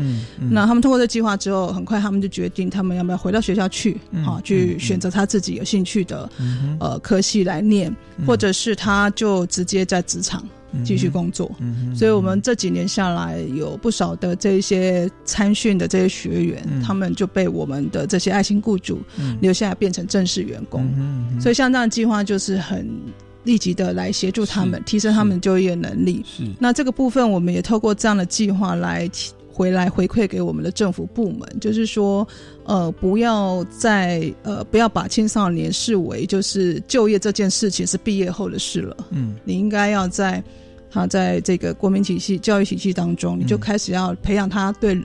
[0.49, 7.95] 那他们通过这计划之后，很快他们就决定他们要不要回到学校去，嗯啊，去选择他自己有兴趣的嗯呃科系来念，
[8.25, 10.47] 或者是他就直接在职场
[10.83, 11.51] 继续工作。
[11.95, 16.81] 所以，我们这几年下来，有不少的这些参训的这些学员，嗯。
[16.81, 19.37] 他们就被我们的这些爱心雇主嗯。
[19.41, 20.87] 留下来变成正式员工。
[21.39, 22.89] 所以，像这样的计划就是很
[23.43, 26.23] 立即的来协助他们提升他们就业能力。
[26.25, 26.43] 是。
[26.59, 29.31] 那这个部分，我们也透过这样的计划来提
[29.61, 32.27] 回来回馈给我们的政府部门，就是说，
[32.63, 38.97] 呃，不要再呃，不要把青少年视为就是就业这件事情是毕业后的事了。
[39.11, 39.35] 嗯。
[39.43, 40.43] 你应该要在
[40.89, 44.99] 他在这个国民体系、教育体系当中，你就开始要培养他对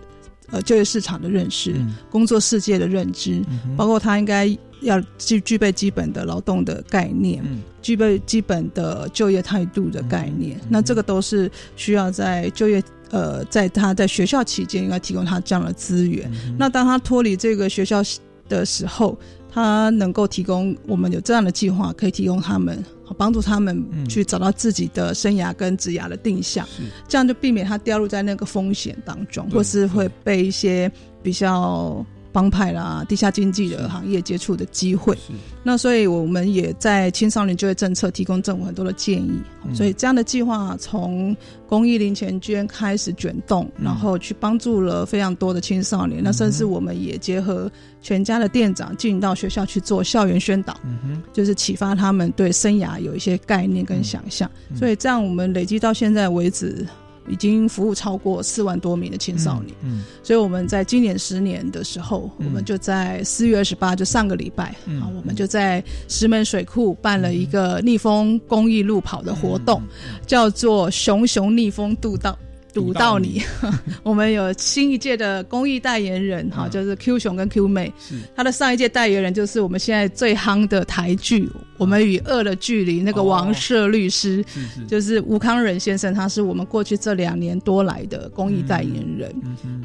[0.51, 1.95] 呃就业市场的认识、嗯。
[2.11, 3.77] 工作世界的认知，哼。
[3.77, 4.49] 包括他应该
[4.81, 10.61] 要具具备基本的劳动的概念，嗯具备基本的就业态度的概念。
[10.69, 12.83] 那这个都是需要在就业。
[13.11, 16.29] 呃，在他在学校期间，应该提供他这样的资源。
[16.59, 18.03] 那当他脱离这个学校
[18.49, 19.17] 的时候，
[19.49, 22.85] 他能够提供我们有这样的计划，可以提供他们
[23.17, 26.67] 帮助他们去找到自己的生涯跟职涯的定向，
[27.07, 30.91] 这样就避免他掉入在那个风险当中，或是会被一些
[31.23, 32.05] 比较
[32.37, 35.17] 帮派啦、地下经济的行业接触的机会。
[35.63, 41.35] 那所以我们也在青少年就业政策提供政府很多的建议，嗯所以这样的计划从
[41.67, 46.23] 公益零钱捐开始卷动，然后去帮助了非常多的青少年。
[46.23, 47.73] 那甚至我们也结合
[48.03, 54.51] 全家的店长进到学校去做校园宣导，嗯就是启发他们对生涯有一些概念跟想象。
[54.75, 56.87] 所以这样我们累积到现在为止。
[57.29, 69.83] 已经服务超过四万多名的青少年，嗯所以我们在今年十年的时候，我们就在四月二十八，就上个礼拜、嗯啊，我们就在石门水库办了一个逆风公益路跑的活动，
[70.27, 72.39] 叫做“熊熊逆风渡道
[72.77, 73.43] 堵到你。
[74.05, 77.91] 我们有新一届的公益代言人哈，就是 Q 熊跟 Q 妹。
[77.99, 81.47] 是他的上一届代言人就是我们现在最夯的台剧
[81.79, 84.45] 《我们与恶的距离》那个王社律师，
[84.87, 89.35] 就是吴康仁先生，他是我们过去这两年多来的公益代言人。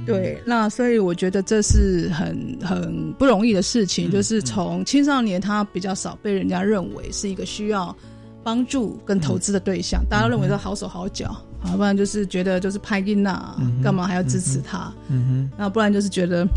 [0.06, 7.96] 对，那所以我觉得这是很很不容易的事情，就是从青少年他比较少被人家认为是一个需要
[8.44, 11.36] 帮助跟投资的对象，大家认为他好手好脚。
[11.64, 14.92] 啊，不然就是觉得就是拍音呐，干嘛还要支持他？
[15.10, 16.48] 嗯哼，那不然就是觉得，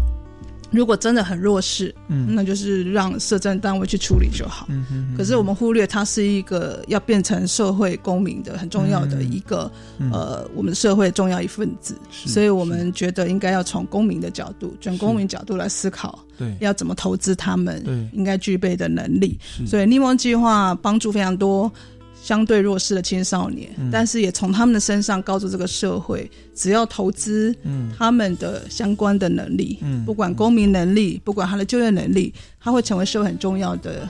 [0.70, 4.66] 如果真的很弱势，嗯，那就是让社政单位去处理就好。
[4.70, 9.70] 嗯哼，可是我们忽略，它是一个要变成社会公民的很重要的一个
[10.10, 11.94] 呃，我们社会重要一份子。
[12.10, 19.38] 所以我们觉得应该要从公民的角度，从公民角度来思考，对，要怎么投资他们应该具备的能力。
[19.66, 21.70] 所以逆梦计划帮助非常多。
[22.24, 27.54] 相对弱势的青少年，但是也从他们的身上告诉这个社会，只要投资
[27.98, 34.08] 他们的相关的能力，不管公民能力，不管他的就业能力，他会成为社会很重要的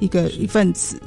[0.00, 1.00] 一个一份子。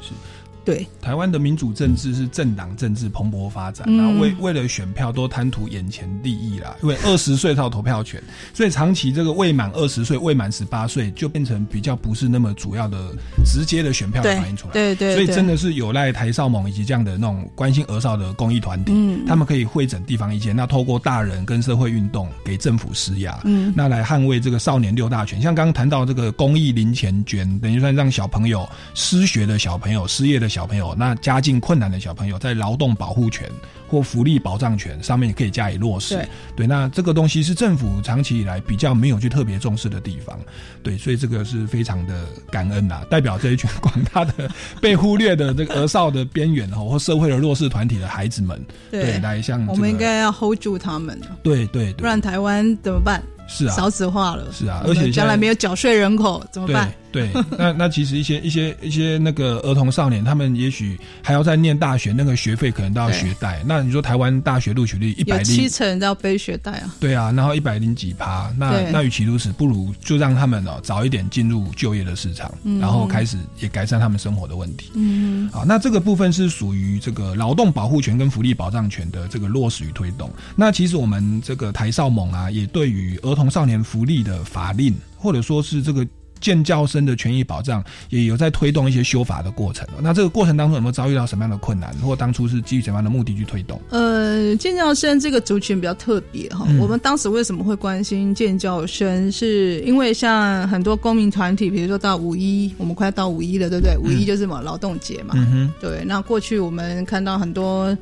[0.66, 6.76] 对，台湾的民主政治是政党政治蓬勃发展，然后为为了选票都贪图眼前利益啦。
[6.82, 8.20] 因为二十岁才有投票权，
[8.52, 13.14] 所以长期这个未满二十岁、未满十八岁就变成比较不是那么主要的
[13.44, 14.72] 直接的选票反映出来。
[14.72, 18.92] 对对，所以真的是有赖台少盟以及这样的那种关心儿少的公益团体，
[19.24, 25.40] 他们可以会诊地方意见，那透过大人跟社会运动给政府施压，嗯，那来捍卫这个少年六大权。
[25.40, 30.48] 像刚刚谈到这个公益零钱捐，等于算让小朋友失学的小朋友、失业的。
[30.56, 33.46] 小朋友，那家境困难的小朋友，在劳动保护权
[33.88, 36.18] 或福利保障权上面可以加以落实。
[36.56, 40.38] 对，那这个东西是政府长期以来比较没有去特别重视的地方。
[40.82, 51.20] 对，所以这个是非常的感恩呐，代表这一群 广大的被忽略的这个儿少的边缘哦，或社会的弱势团体的孩子们，对，来向我们应该要 hold 住他们。
[51.42, 53.22] 对对，不然台湾怎么办？
[53.48, 54.44] 是啊，少子化了。
[54.52, 56.92] 是啊，而且将来没有缴税人口怎么办？
[57.12, 63.62] 对，那那其实一些一些一些那个儿童少年，他们也许还要再念大学，那个学费可能都要学贷。
[63.64, 66.94] 那你说台湾大学录取率一百零七成都要背学贷啊？
[67.00, 74.90] 对啊，然后一百零几趴，那那与其如此，不如就让他们哦早一点进入就业的市场，然后开始也改善他们生活的问题。
[74.94, 80.30] 嗯，好，那这个部分是属于这个劳动保护权跟福利保障权的这个落实与推动。
[80.54, 86.06] 那其实我们这个台少盟啊，也对于儿童少年福利的法令，或者说是这个。
[86.46, 89.84] 建教生的权益保障也有在推动一些修法的过程。
[90.00, 93.80] 那这个过程当中有没有遭遇到什么样的困难，或当初是基于什么样的目的去推动？
[93.90, 96.64] 呃，建教生这个族群比较特别哈。
[96.78, 99.32] 我们当时为什么会关心建教生？
[99.32, 103.98] 是因为像很多公民团体，比如说到五一，我们快要到五一了，对不对？
[103.98, 105.34] 五一就是什么劳动节嘛。
[105.80, 106.04] 对。
[106.06, 107.98] 那过去我们看到很多。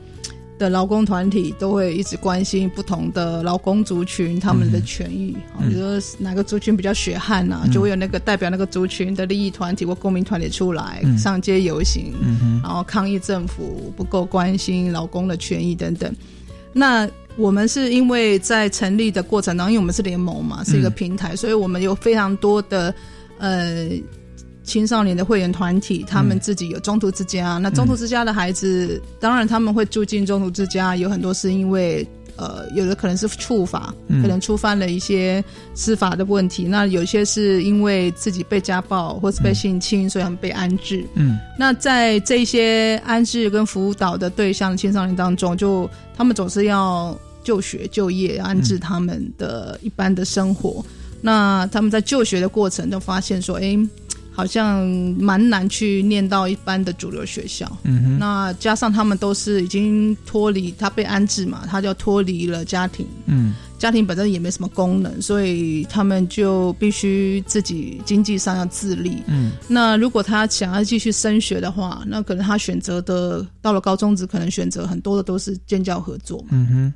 [0.56, 12.12] 的劳工团体都会一直关心不同的劳工族群他们的权益，比如说哪个族群比较血汗呐，就会有那个代表那个族群的利益团体或公民团体出来上街游行，
[12.62, 16.14] 然后抗议政府不够关心劳工的权益等等。
[16.72, 22.94] 那我们是因为在成立的过程当中，因为我们是联盟嘛，是一个平台，所以我们有非常多的
[23.38, 23.88] 呃。
[24.64, 27.58] 青少年的会员团体，他们自己有中途之家。
[27.58, 32.06] 那中途之家的孩子，当然他们会住进中途之家，有很多是因为
[32.36, 35.44] 呃，有的可能是触法，可能触犯了一些
[35.74, 36.64] 司法的问题。
[36.64, 41.06] 那有些是因为自己被家暴或是被性侵，所以他们被安置。
[41.14, 50.84] 嗯，那在这些安置跟辅导的对象青少年当中，就他们总是要就学、就业、安置他们的一般的生活。
[51.20, 53.78] 那他们在就学的过程就发现说，哎。
[54.34, 54.84] 好像
[55.16, 76.92] 蛮难去念到一般的主流学校，嗯哼，那加上他们都是已经脱离他被安置嘛，他就脱离了家庭，嗯，家庭本身也没什么功能，所以他们就必须自己经济上要自立，嗯，那如果他想要继续升学的话，那可能他选择的到了高中职，可能选择很多的都是建教合作，嗯哼，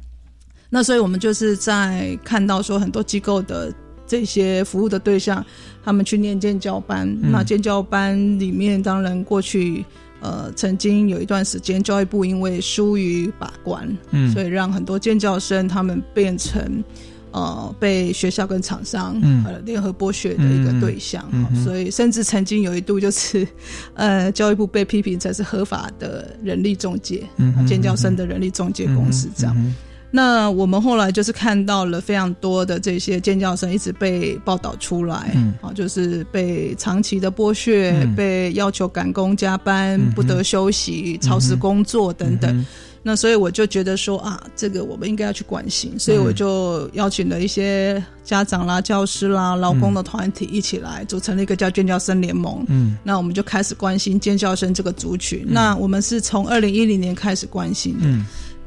[0.69, 3.73] 那所以我们就是在看到说很多机构的。
[4.09, 5.45] 这些服务的对象，
[5.85, 7.07] 他们去念建教班。
[7.21, 9.85] 那建教班里面，当然过去
[10.21, 16.83] 呃曾经有一段时间，教育部因为疏于把关，嗯，所以让很多建教生他们变成
[17.31, 21.23] 呃被学校跟厂商呃联合剥削的一个对象。
[21.63, 23.47] 所以甚至曾经有一度就是
[23.95, 27.23] 呃教育部被批评才是合法的人力中介，
[27.67, 29.75] 建教生的人力中介公司这样。
[30.11, 42.65] 那我们后来就是看到了非常多的这些尖叫声一直被报道出来，啊，就是被长期的剥削，被要求赶工加班，不得休息，超时工作等等。
[43.01, 52.65] 那所以我就觉得说啊，这个我们应该要去关心，所以我就邀请了一些家长啦、教师啦、劳工的团体一起来组成了一个叫尖叫声联盟。
[52.69, 55.47] 嗯，那我们就开始关心尖叫声这个族群。
[55.47, 58.07] 那我们是从二零一零年开始关心的，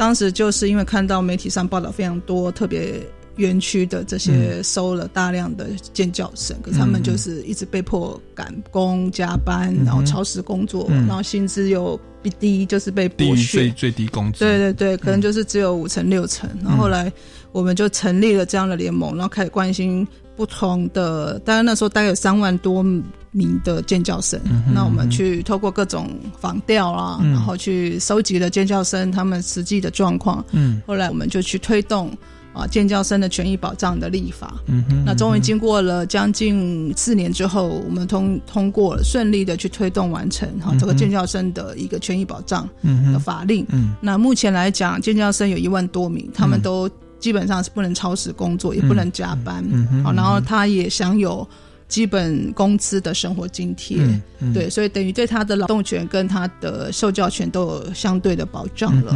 [0.02, 3.00] 当时就是因为看到媒体上报道非常多，特别。
[3.38, 13.58] 园区的这些收了大量的尖叫声，可是他们就是一直被迫赶工加班，然后超时工作，然后薪资又比低，就是被剥削。
[13.58, 14.40] 最最低工资。
[14.40, 16.48] 对对对，可能就是只有五成六成。
[16.62, 17.12] 然后后来
[17.54, 20.06] 我们就成立了这样的联盟，然后开始关心
[20.42, 21.38] 不同的。
[21.46, 22.82] 当然那时候大概有三万多
[23.32, 24.40] 名的尖叫声，
[24.74, 30.44] 那我们去透过各种访调啊，然后去收集了尖叫声他们实际的状况。
[30.52, 32.12] 嗯，后来我们就去推动。
[32.54, 42.68] 啊，尖叫声的权益保障的立法，嗯哼，那终于经过了将近四年之后，我们通通过了，顺利的去推动完成哈这个尖叫声的一个权益保障
[43.14, 43.66] 的法令。
[43.70, 46.90] 嗯，那目前来讲，尖叫声有一万多名，他们都
[47.22, 51.48] 基本上是不能超时工作，也不能加班，嗯好，然后他也享有。
[51.92, 53.98] 基本工资的生活津贴，
[54.54, 59.14] 对，所以等于对他的劳动权跟他的受教权都有相对的保障了。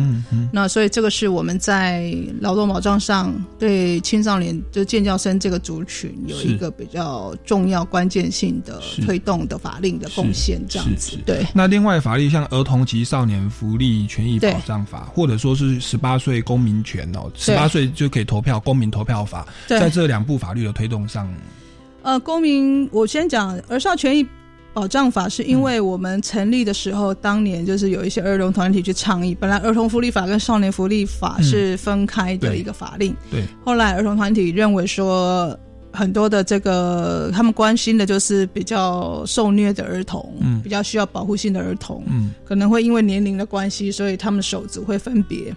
[0.51, 11.17] 那所以这个是我们在劳动保障上对青少年就建教生这个族群有一个比较重要关键性的推动的法令的贡献，这样子。
[11.25, 11.47] 对。
[11.53, 21.33] 那另外法律像《儿童及少年福利权益保障法》，或者说是十八岁公民权哦，十八岁就可以投票公民投票法，在这两部法律的推动上。
[22.05, 24.23] 呃，公民，我先讲儿少权益
[24.75, 33.43] 保障法，是因为我们成立的时候，当年就是有一些儿童团体去倡议，本来儿童福利法跟少年福利法是分开的一个法令，对。
[33.63, 35.57] 后来儿童团体认为说，
[35.91, 45.51] 很多的这个他们关心的就是比较受虐的儿童，嗯，比较需要保护性的儿童，嗯，可能会因为年龄的关系，所以他们手足会分别。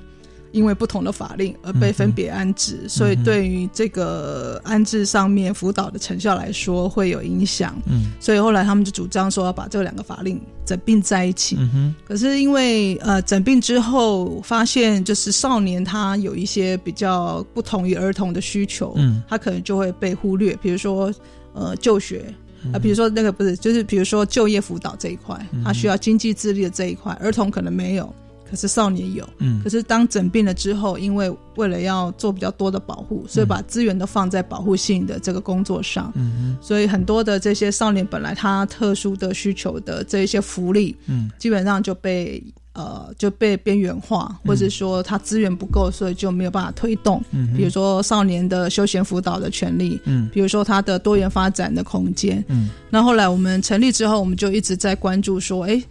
[0.59, 7.81] 因为不同的法令而被分别安置，所以对于这个安置上面辅导的成效来说会有影响。
[7.87, 11.55] 嗯，所以后来他们就主张说要把这两个法令整并在一起。
[11.61, 11.95] 嗯哼。
[12.05, 20.57] 可是因为呃整并之后发现，就是少年他有一些比较不同于儿童的需求，嗯，他可能就会被忽略。
[20.61, 21.15] 比如说
[21.53, 22.35] 呃就学
[22.73, 28.13] 啊，比如说那个不是，就是比如说就业辅导这一块，他需要经济自立的这一块，儿童可能没有。
[28.51, 42.43] 可是少年有，嗯，可是当整病了之后，因为为了要做比较多的保护，所以把资源都放在保护性的这个工作上，嗯所以很多的这些少年本来他特殊的需求的这一些福利，嗯，基本上就被
[42.73, 55.83] 呃就被边缘化，或者说他资源不够，所以就没有办法推动，嗯，比如说少年的休闲辅导的权利，嗯，比如说他的多元发展的空间，嗯，那后来我们成立之后，我们就一直在关注说，哎，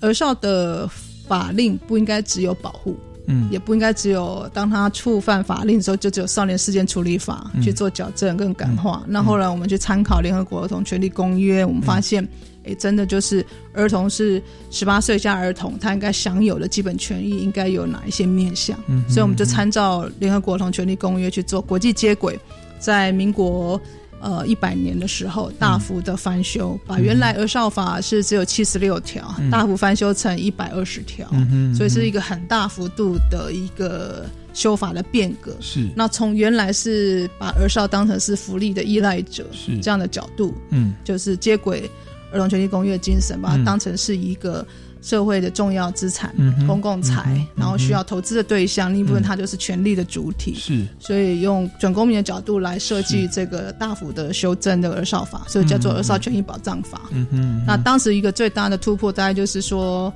[0.00, 0.88] 儿少的。
[1.26, 2.96] 法令不应该只有保护，
[3.26, 9.02] 嗯，也不应该只有当他触犯法令的时候，就只有少年事件处理法去做矫正跟感化。
[9.06, 12.26] 那后来我们去参考联合国儿童权利公约，我们发现，
[12.64, 18.78] 哎，真的就是儿童是十八岁以下儿童，他应该享有的基本权益应该有哪一些面向？
[18.86, 22.38] 嗯，所以我们就参照联合国儿童权利公约去做国际接轨，
[22.78, 23.80] 在民国。
[24.24, 31.28] 呃，一百年的时候大幅的翻修，把原来儿少法是只有七十六条，大幅翻修成一百二十条，
[31.76, 35.54] 所以是一个很大幅度的一个修法的变革。
[35.60, 39.78] 是，那从原来是把儿少当成是福利的依赖者，是。
[39.80, 41.90] 这样的角度，嗯，就是接轨
[42.32, 44.66] 儿童权利公约精神，把它当成是一个。
[45.04, 46.34] 社会的重要资产、
[46.66, 50.54] 公共财，然后需要投资的对象，另一部分它就是权力的主体。
[50.54, 57.02] 是，所以用准公民的角度来设计这个大幅的修正的儿少法，所以叫做儿少权益保障法。
[57.12, 57.62] 嗯哼。
[57.66, 60.10] 那当时一个最大的突破，大概就是说，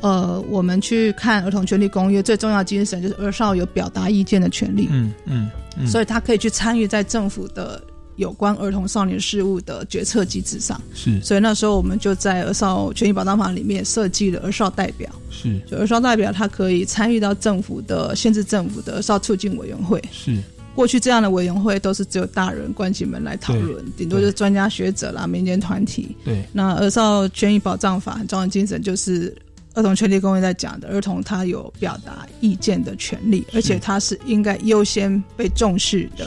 [0.00, 4.88] 呃，我们去看儿童权利公约最重要精神，就是儿少有表达意见的权利。
[4.90, 5.86] 嗯嗯。
[5.86, 7.80] 所以他可以去参与在政府的。
[8.16, 20.36] 有关儿童少年事务的决策机制上，是，所以那时候我们就在儿少权益保障法里面设计了儿少代表，是，就儿少代表他可以参与到政府的限制政府的儿少促进委员会，是，
[20.74, 29.34] 过去这样的委员会都是只有大人关起门来讨论，顶多就是专家学者啦、民间团体，对，那儿少权益保障法很重要的精神就是
[29.74, 36.26] 儿童权利公约在讲的，儿童他有表达意见的权利，而且他是应该优先被重视的。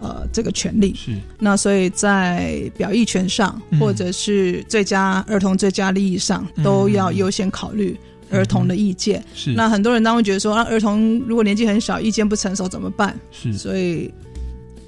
[0.00, 0.94] 呃，这个权利。
[0.94, 1.12] 是。
[1.38, 7.96] 那，所以在表意权上，或者是最佳儿童最佳利益上，都要优先考虑
[8.30, 9.22] 儿童的意见。
[9.34, 9.52] 是。
[9.52, 13.18] 那很多人当会觉得说，啊，儿童如果年纪很小，意见不成熟怎么办？
[13.30, 13.52] 是。
[13.52, 14.12] 所以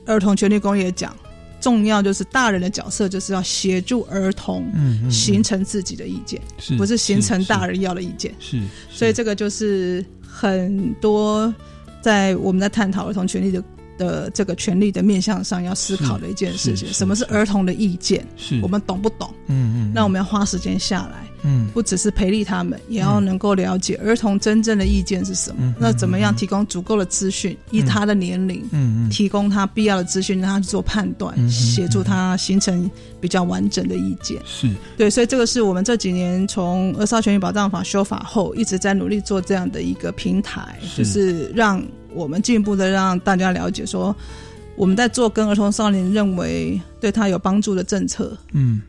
[0.06, 1.14] 儿童权利公约讲，
[1.60, 8.34] 重要就是大人的角色就是要协助儿童嗯嗯形成自己的意见，是不是形成大人要的意见？
[8.40, 8.60] 是，
[8.90, 11.54] 所以这个就是很多
[12.00, 13.62] 在我们在探讨儿童权利的
[14.02, 16.92] 的这个权利的面向上要思考的一件事情。
[16.92, 18.26] 什么是儿童的意见？
[18.36, 19.32] 是我们懂不懂？
[19.46, 25.56] 嗯嗯，那我们要花时间下来，嗯不只是培力他们，也要能够了解儿童真正的意见是什么。
[25.60, 32.90] 嗯那怎么样提供足够的资讯，依他的年龄，嗯嗯提供他必要的资讯，让他去做判断，协助他形成
[33.20, 34.40] 比较完整的意见。
[34.44, 41.82] 是对，所以这个是我们这几年从《儿少权益保障法》修法后，一直在努力做这样的一个平台，是就是让
[42.14, 44.14] 我们进一步的让大家了解说，
[44.76, 48.80] 我们在做跟儿童少年认为对他有帮助的政策，嗯。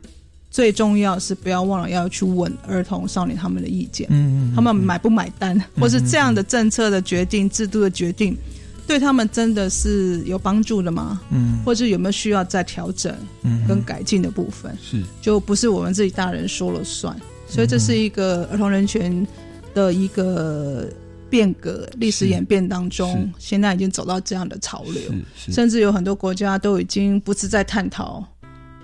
[0.51, 8.38] 最重要是不要忘了要去问儿童少年他们的意见，嗯嗯他们买不买单，或是这样的政策的决定、制度的决定，
[8.86, 11.19] 对他们真的是有帮助的吗？
[11.32, 11.59] 嗯。
[11.65, 13.11] 或者有没有需要再调整
[13.41, 13.65] 嗯。
[13.67, 14.78] 跟改进的部分？
[14.80, 15.01] 是。
[15.19, 19.26] 就不是我们自己大人说了算，所以这是一个儿童人权
[19.74, 20.88] 的一个
[21.34, 25.02] 变革，历史演变当中，现在已经走到这样的潮流，
[25.36, 28.24] 甚至有很多国家都已经不是在探讨。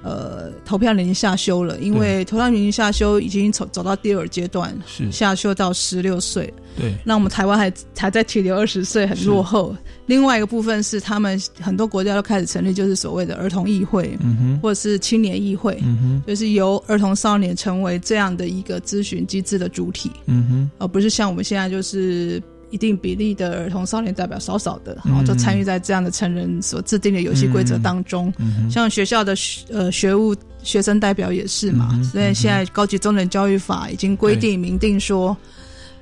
[0.02, 5.12] 呃，投票年龄下修了，因为投票年龄下修已经走走到第二阶段，是。
[5.12, 6.52] 下修到十六岁。
[6.78, 9.76] 对，那我们台湾还还在停留二十岁，很落后。
[10.06, 14.60] 另外一个部分是，他们很多国家都开始成立，就是所谓的儿童议会，嗯哼。
[14.62, 16.24] 或者是青年议会，嗯哼。
[16.26, 20.72] 就是由儿童少年成为这样的一个咨询机制的主体，嗯哼。
[20.78, 28.34] 而不是像我们现在就是一定比例的儿童少年代表少少的，嗯然后就参与在这样的成人所制定的游戏规则当中。
[28.70, 35.36] 像学校的学呃学务学生代表也是嘛，所以现在高级中等教育法已经规定明定说。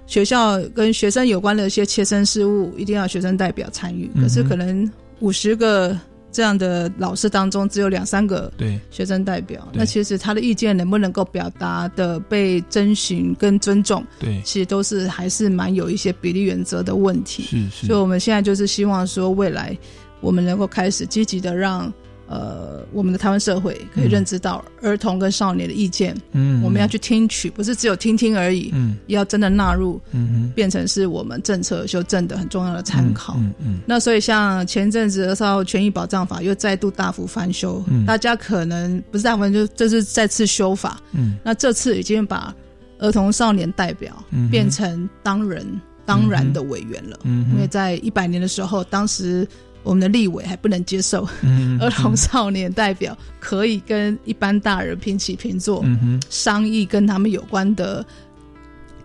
[0.09, 4.09] 学校跟学生有关的一些切身事务，一定要学生代表参与。
[4.15, 4.89] 可是可能
[5.19, 5.99] 五十个
[6.31, 9.67] 这样的老师当中，只有两三个对学生代表。
[9.73, 17.43] 那其实他的意见能不能够表达的被征询跟尊重，对其实都是还是蛮有一些比例原则的问题。
[17.43, 19.77] 是是所以我们现在就是希望说，未来
[20.21, 21.91] 我们能够开始积极的让。
[22.27, 26.61] 呃，我们的台湾社会可以认知到儿童跟少年的意见，嗯。
[26.61, 30.51] 我们要去听取，不是只有听听而已，嗯，要真的纳入，嗯哼。
[30.53, 33.35] 变成是我们政策修正的很重要的参考。
[33.37, 38.05] 嗯嗯那所以像前阵子《儿少权益保障法》又再度大幅翻修，嗯。
[38.05, 41.37] 大家可能不是大部分就这是再次修法，嗯。
[41.45, 42.53] 那这次已经把
[42.99, 44.21] 儿童少年代表
[44.51, 45.65] 变成当人、
[46.05, 49.47] 当然的委员了，嗯因为在一百年的时候，当时。
[49.87, 58.05] 我们的立委还不能接受嗯儿童少年代表可以跟一般大人平起平坐，嗯商议跟他们有关的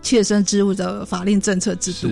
[0.02, 2.10] 切身之物的法令政策制度。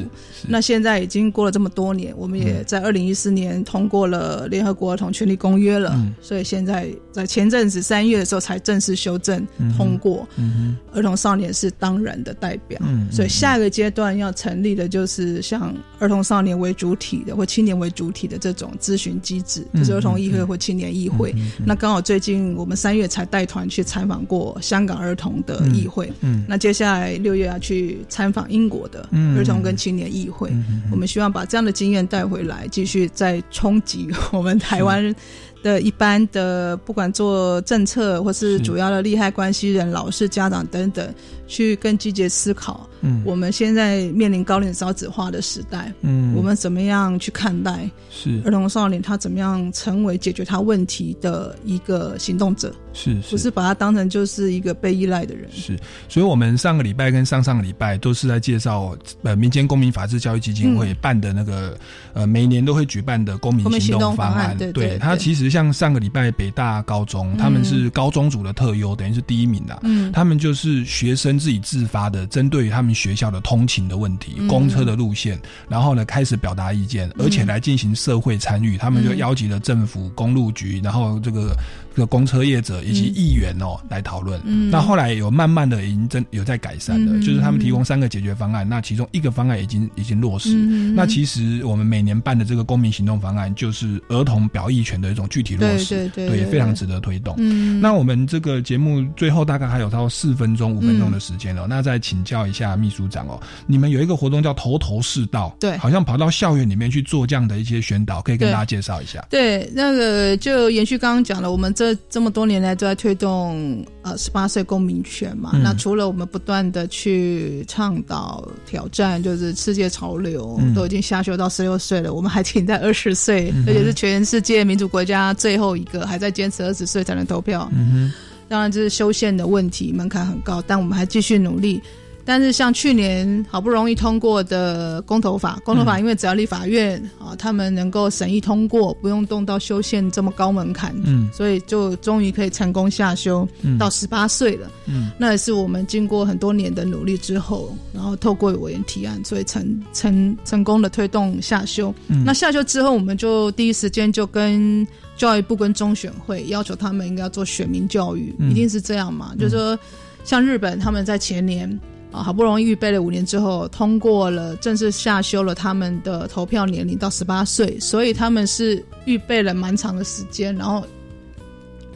[0.48, 6.14] 那现在已经过了这么多年，我们也在二零一四年通过了联合国儿童权利公约了，嗯。
[6.22, 10.26] 所以现在在前阵子三月的时候才正式修正通过。
[10.36, 21.34] 嗯儿童少年是当然的代表，嗯所以下一个阶段要成立的就是像儿童少年为主体的或青年为主体的这种咨询机制，嗯就是儿童议会或青年议会。
[21.64, 26.44] 那刚好最近我们三月才带团去采访过香港儿童的议会，嗯嗯。
[26.48, 29.36] 那接下来六月要去参访英国的嗯。
[29.36, 30.50] 儿童跟青年议会，
[30.90, 35.14] 我们希望把这样的经验带回来，继续再冲击我们台湾
[35.62, 41.14] 的一般的，不管做政策或是主要的利害关系人、老师、家长等等，
[41.46, 42.86] 去更积极思考。
[43.02, 49.00] 嗯我们现在面临高龄少子化的时代，嗯我们怎么样去看待是儿童少年？
[49.00, 52.74] 他怎么样成为解决他问题的一个行动者？
[52.92, 55.48] 是不是把他当成就是一个被依赖的人？
[55.50, 61.78] 是，所以我们上个礼拜跟上上个礼拜都是在介绍呃民间公民法治教育基金会嗯办的那个、
[62.12, 64.50] 呃每年都会举办的公民行行动方方案。
[64.50, 70.10] 案对对它其实像上个礼拜北大高中，他们是高中组的特优，等于是第一名的、嗯。
[70.12, 74.48] 他们就是学生自己自发的，针对于他们学校的通勤的问题、嗯。
[74.48, 75.38] 公车的路线，
[75.68, 78.78] 然后呢开始表达意见，而且来进行社会参与。
[78.78, 79.18] 他们就嗯。
[79.18, 81.54] 邀集了政府、公路局，然后这个
[81.94, 83.14] 这个公车业者以及嗯。
[83.14, 84.40] 议员哦、来讨论。
[84.44, 84.70] 嗯。
[84.70, 87.20] 那后来有慢慢的已经真有在改善了，嗯。
[87.20, 90.50] 就是他们提供三个解决方案，那其中一个方案已经已经落实。
[90.54, 90.94] 嗯。
[90.94, 97.34] 那其实我们每年办的这个公民行动方案，就是儿童表意权的一种具体落实，对非常值得推动。
[97.38, 97.80] 嗯。
[97.80, 105.76] 那我们这个节目最后大概还有到四分钟、五分钟的时间了、那再请教一下秘书长哦，你们有一个活动叫头头是道，对。
[105.78, 109.24] 好像跑到校园里面去做这样的一些宣导，可以跟大家介绍一下。
[109.30, 115.52] 对，那个就延续刚刚讲了，我们这这么多年来都在推动呃十八岁公民权嘛。
[115.54, 127.66] 嗯那除了我们不断的去倡导挑战，就是世界潮流，嗯都已经下修到十六岁了，我们还停在二十岁，嗯而且是全世界民主国家最后一个还在坚持二十岁才能投票。
[127.72, 128.12] 嗯
[128.46, 131.80] 当然这是修宪的问题，门槛很高，但我们还继续努力。
[132.24, 144.70] 但是像去年好不容易通过的公投法，公投法因为只要立法院啊，他们能够审议通过，不用动到修宪这么高门槛，嗯所以就终于可以成功下修嗯到十八岁了。
[144.86, 151.94] 嗯那也是我们经过很多年的努力之后，然后透过委员提案，所以成成成功的推动下修。
[152.08, 159.34] 嗯那下修之后，我们就第一时间就跟教育部跟中选会要求他们应该要做选民教育，嗯一定是这样嘛？
[159.38, 159.78] 就是说，
[160.24, 161.68] 像日本他们在前年
[162.12, 170.84] 啊，好不容易预备了五年之后，通过了正式下修了他们的投票年龄到十八岁，所以他们是预备了蛮长的时间，然后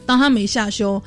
[0.05, 1.01] 当他们一下修。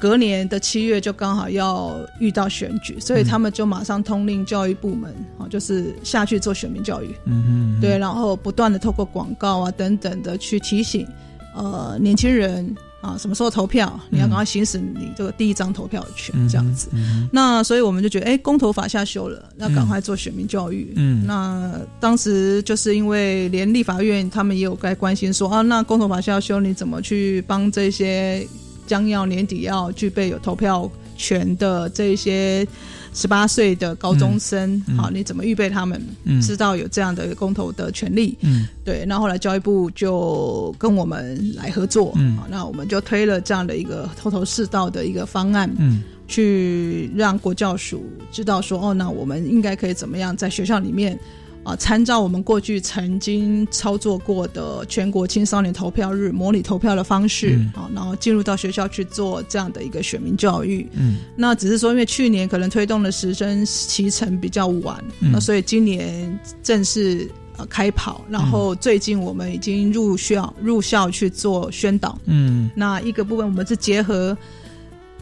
[0.00, 7.14] 隔年的七月就刚好要遇到选举，所以他们就马上通令教育部门啊，就是下去做选民教育。
[7.26, 11.06] 嗯对，然后不断的透过广告啊等等的去提醒，
[11.54, 16.88] 呃，年轻人啊什么时候投票，你要赶快行使你这个第一张投票权，这样子。
[16.94, 20.94] 嗯那所以我们就觉得，哎，公投法下修了，要赶快做选民教育。
[20.96, 28.46] 嗯那当时就是因为连立法院他们也有该关心说啊，那公投法下修，你怎么去帮这些
[28.86, 32.66] 将要年底要具备有投票权的这些
[33.14, 36.00] 十八岁的高中生，好，你怎么预备他们？
[36.24, 36.40] 嗯。
[36.40, 38.36] 知道有这样的公投的权利？
[38.40, 38.66] 嗯。
[38.84, 42.36] 对，那后来教育部就跟我们来合作，嗯。
[42.36, 46.02] 好，那我们就推了这样的一个头头是道的一个方案，嗯。
[46.26, 51.18] 去让国教署知道说，哦，那我们应该可以怎么样在学校里面
[51.64, 60.88] 啊，参照我们过去曾经操作过的全国青少年投票日模拟投票的方式嗯啊，然后进入到学校去做这样的一个选民教育。
[60.94, 72.18] 嗯那只是说，因为去年可能推动的时程期程比较晚，嗯那所以今年正式呃开跑，然后最近我们已经入校入校去做宣导。
[72.26, 74.36] 嗯那一个部分我们是结合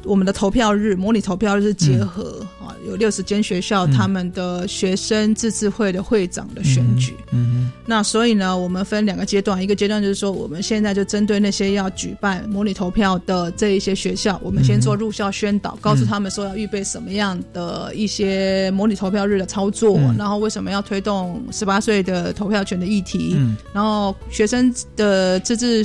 [0.04, 3.92] 我们的投票日，模拟投票日是结合、啊，有六十间学校嗯。
[3.92, 7.14] 他们的学生自治会的会长的选举。
[7.32, 20.16] 嗯那所以呢，我们分两个阶段，一个阶段就是说，我们现在就针对那些要举办模拟投票的这一些学校，我们先做入校宣导，告诉他们说要预备什么样的一些模拟投票日的操作，嗯。
[20.16, 23.56] 然后为什么要推动十八岁的投票权的议题，嗯。
[23.72, 25.84] 然后学生的自治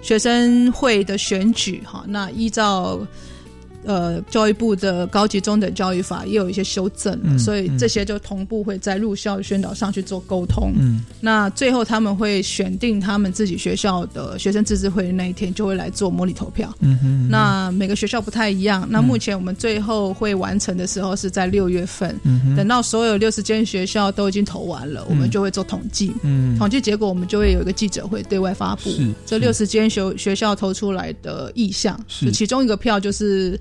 [0.00, 2.98] 学生会的选举，哈，那依照。
[3.84, 10.72] 呃，教育部的高级中等教育法也有一些修正了，嗯所以嗯这些就同步会在入校宣导上去做沟通。
[10.78, 16.72] 嗯那最后他们会选定他们自己学校的学生自治会那一天就会来做模拟投票。
[16.80, 18.86] 嗯哼那每个学校不太一样。
[18.90, 22.14] 那目前我们最后会完成的时候是在六月份，
[22.56, 26.12] 等到所有六十间学校都已经投完了，我们就会做统计。
[26.22, 33.58] 嗯统计结果我们就会有一个记者会对外发布是，这六十间学学校投出来的意向，是就其中一个票就是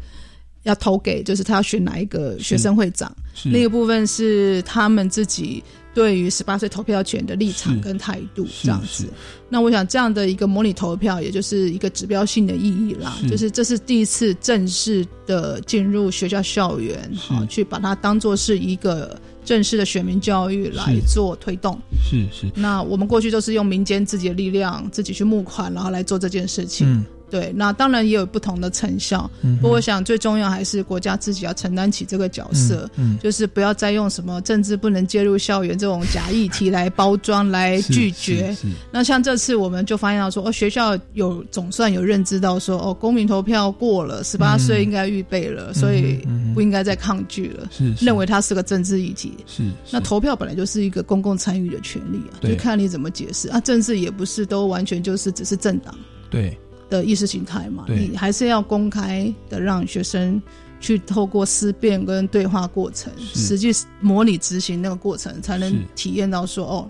[0.64, 3.50] 要投给，就是他要选哪一个学生会长，是。
[3.50, 9.06] 另一个部分是他们自己对于十八岁投票权的立场跟态度这样子。
[9.50, 13.30] 那我想这样的一个模拟投票，也就是一个指标性的意义啦，是。
[13.30, 21.78] 就是这是第一次正式的进入学校校园，好去把它当做是一个正式的选民教育来做推动。
[22.04, 22.52] 是是。
[22.56, 26.88] 那我们过去都是用民间自己的力量，自己去募款，然后来做这件事情。
[26.88, 29.30] 嗯对，那当然也有不同的成效。
[29.42, 33.20] 嗯不过我想最重要还是国家自己要承担起这个角色，嗯嗯。
[33.20, 38.56] 就是不要再用什么政治不能介入校园这种假议题来包装、来拒绝。
[38.92, 46.20] 那像这次我们就发现到说，哦，学校有总算有认知到说，哦，公民投票过了，十八岁应该预备了，所以
[46.54, 48.06] 不应该再抗拒了，是是。
[48.06, 49.34] 认为它是个政治议题。
[49.48, 53.48] 是那投票本来就是一个公共参与的权利啊，就看你怎么解释。
[53.48, 53.62] 啊。
[53.62, 55.96] 政治也不是都完全就是只是政党。
[56.30, 56.58] 对
[56.92, 60.40] 的意识形态嘛，你还是要公开的让学生
[60.80, 63.72] 去透过思辨跟对话过程，实际
[64.02, 66.90] 模拟执行那个过程，才能体验到说哦，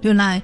[0.00, 0.42] 原来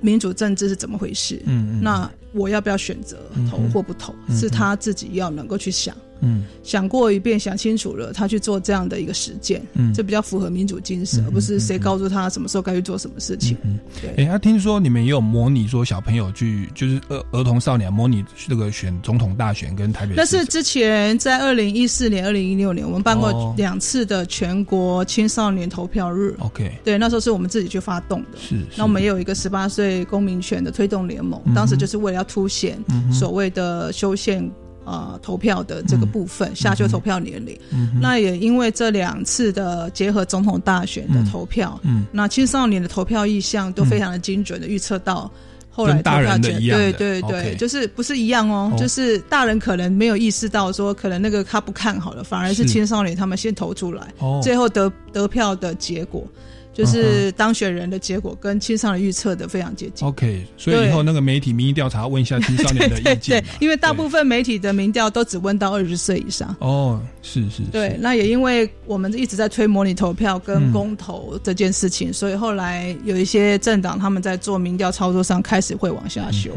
[0.00, 1.40] 民主政治是怎么回事。
[1.46, 1.82] 嗯嗯。
[1.82, 3.18] 那我要不要选择
[3.50, 5.94] 投或不投，嗯是他自己要能够去想。
[6.20, 13.56] 嗯，想过一遍，想清楚了，他去做这样的一个实践，嗯，这比较符合民主精神，而不是谁告诉他什么时候该去做什么事情。
[13.62, 14.24] 嗯，对。
[14.24, 20.14] 哎，他听说你们也有模拟说小朋友去，就是儿儿童少年模拟这个选总统大选跟台北。
[20.16, 26.34] 那是之前在二零一四年、二零一六年，我们办过两次的全国青少年投票日。
[26.40, 28.38] OK，对，那时候是我们自己去发动的。
[28.40, 28.56] 是。
[28.76, 32.78] 那我们也有一个十八岁公民权的推动联盟，当时就是为了要凸显
[33.10, 34.48] 所谓的修宪。
[34.90, 37.54] 呃，投票的这个部分，下修投票年龄，
[38.00, 45.30] 那也因为这两次的结合总统大选的投票，嗯，那青少年的投票意向都非常的精准的预测到
[45.68, 54.06] 后来投票权，对对对，就是不是一样哦，就是大人可能没有意识到说，可能那个他不看好了，反而是青少年他们先投出来，
[54.42, 56.26] 最后得得票的结果。
[56.78, 60.06] 就是当选人的结果跟青少年预测的非常接近。
[60.06, 63.42] OK，所以以后那个媒体民意调查问一下青少年的意见。
[63.42, 66.54] 对，因为大部分媒体的民调都只问到二十岁以上。
[66.60, 67.62] 哦，是是。
[67.72, 76.52] 对，那也因为我们一直在推模拟投票跟公投这件事情，所以后来有一些政党他们在做民调操作上开始会往下修。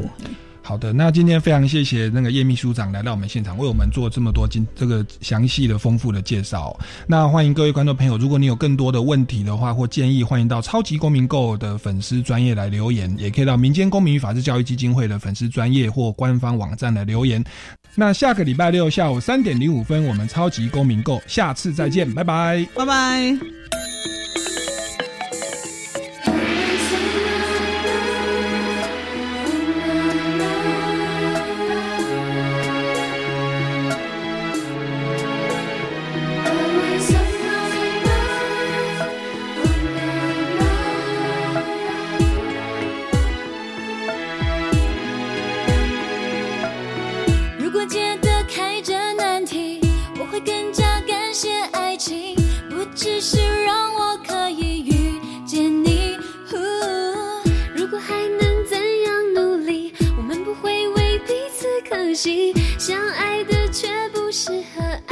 [0.64, 6.80] 好的，那今天非常谢谢那个叶秘书长来到我们现场，为我们做这么多今这个详细的、丰富的介绍。
[7.08, 17.44] 那欢迎各位观众朋友，如果你有更多的问题的话或建议，欢迎到超级公民购的粉丝专业来留言，也可以到民间公民与法治教育基金会的粉丝专业或官方网站来留言。
[17.96, 23.38] 那下个礼拜六下午三点零五分，我们超级公民购，下次再见，拜拜，拜拜。
[62.78, 65.11] 相爱的，却不适合。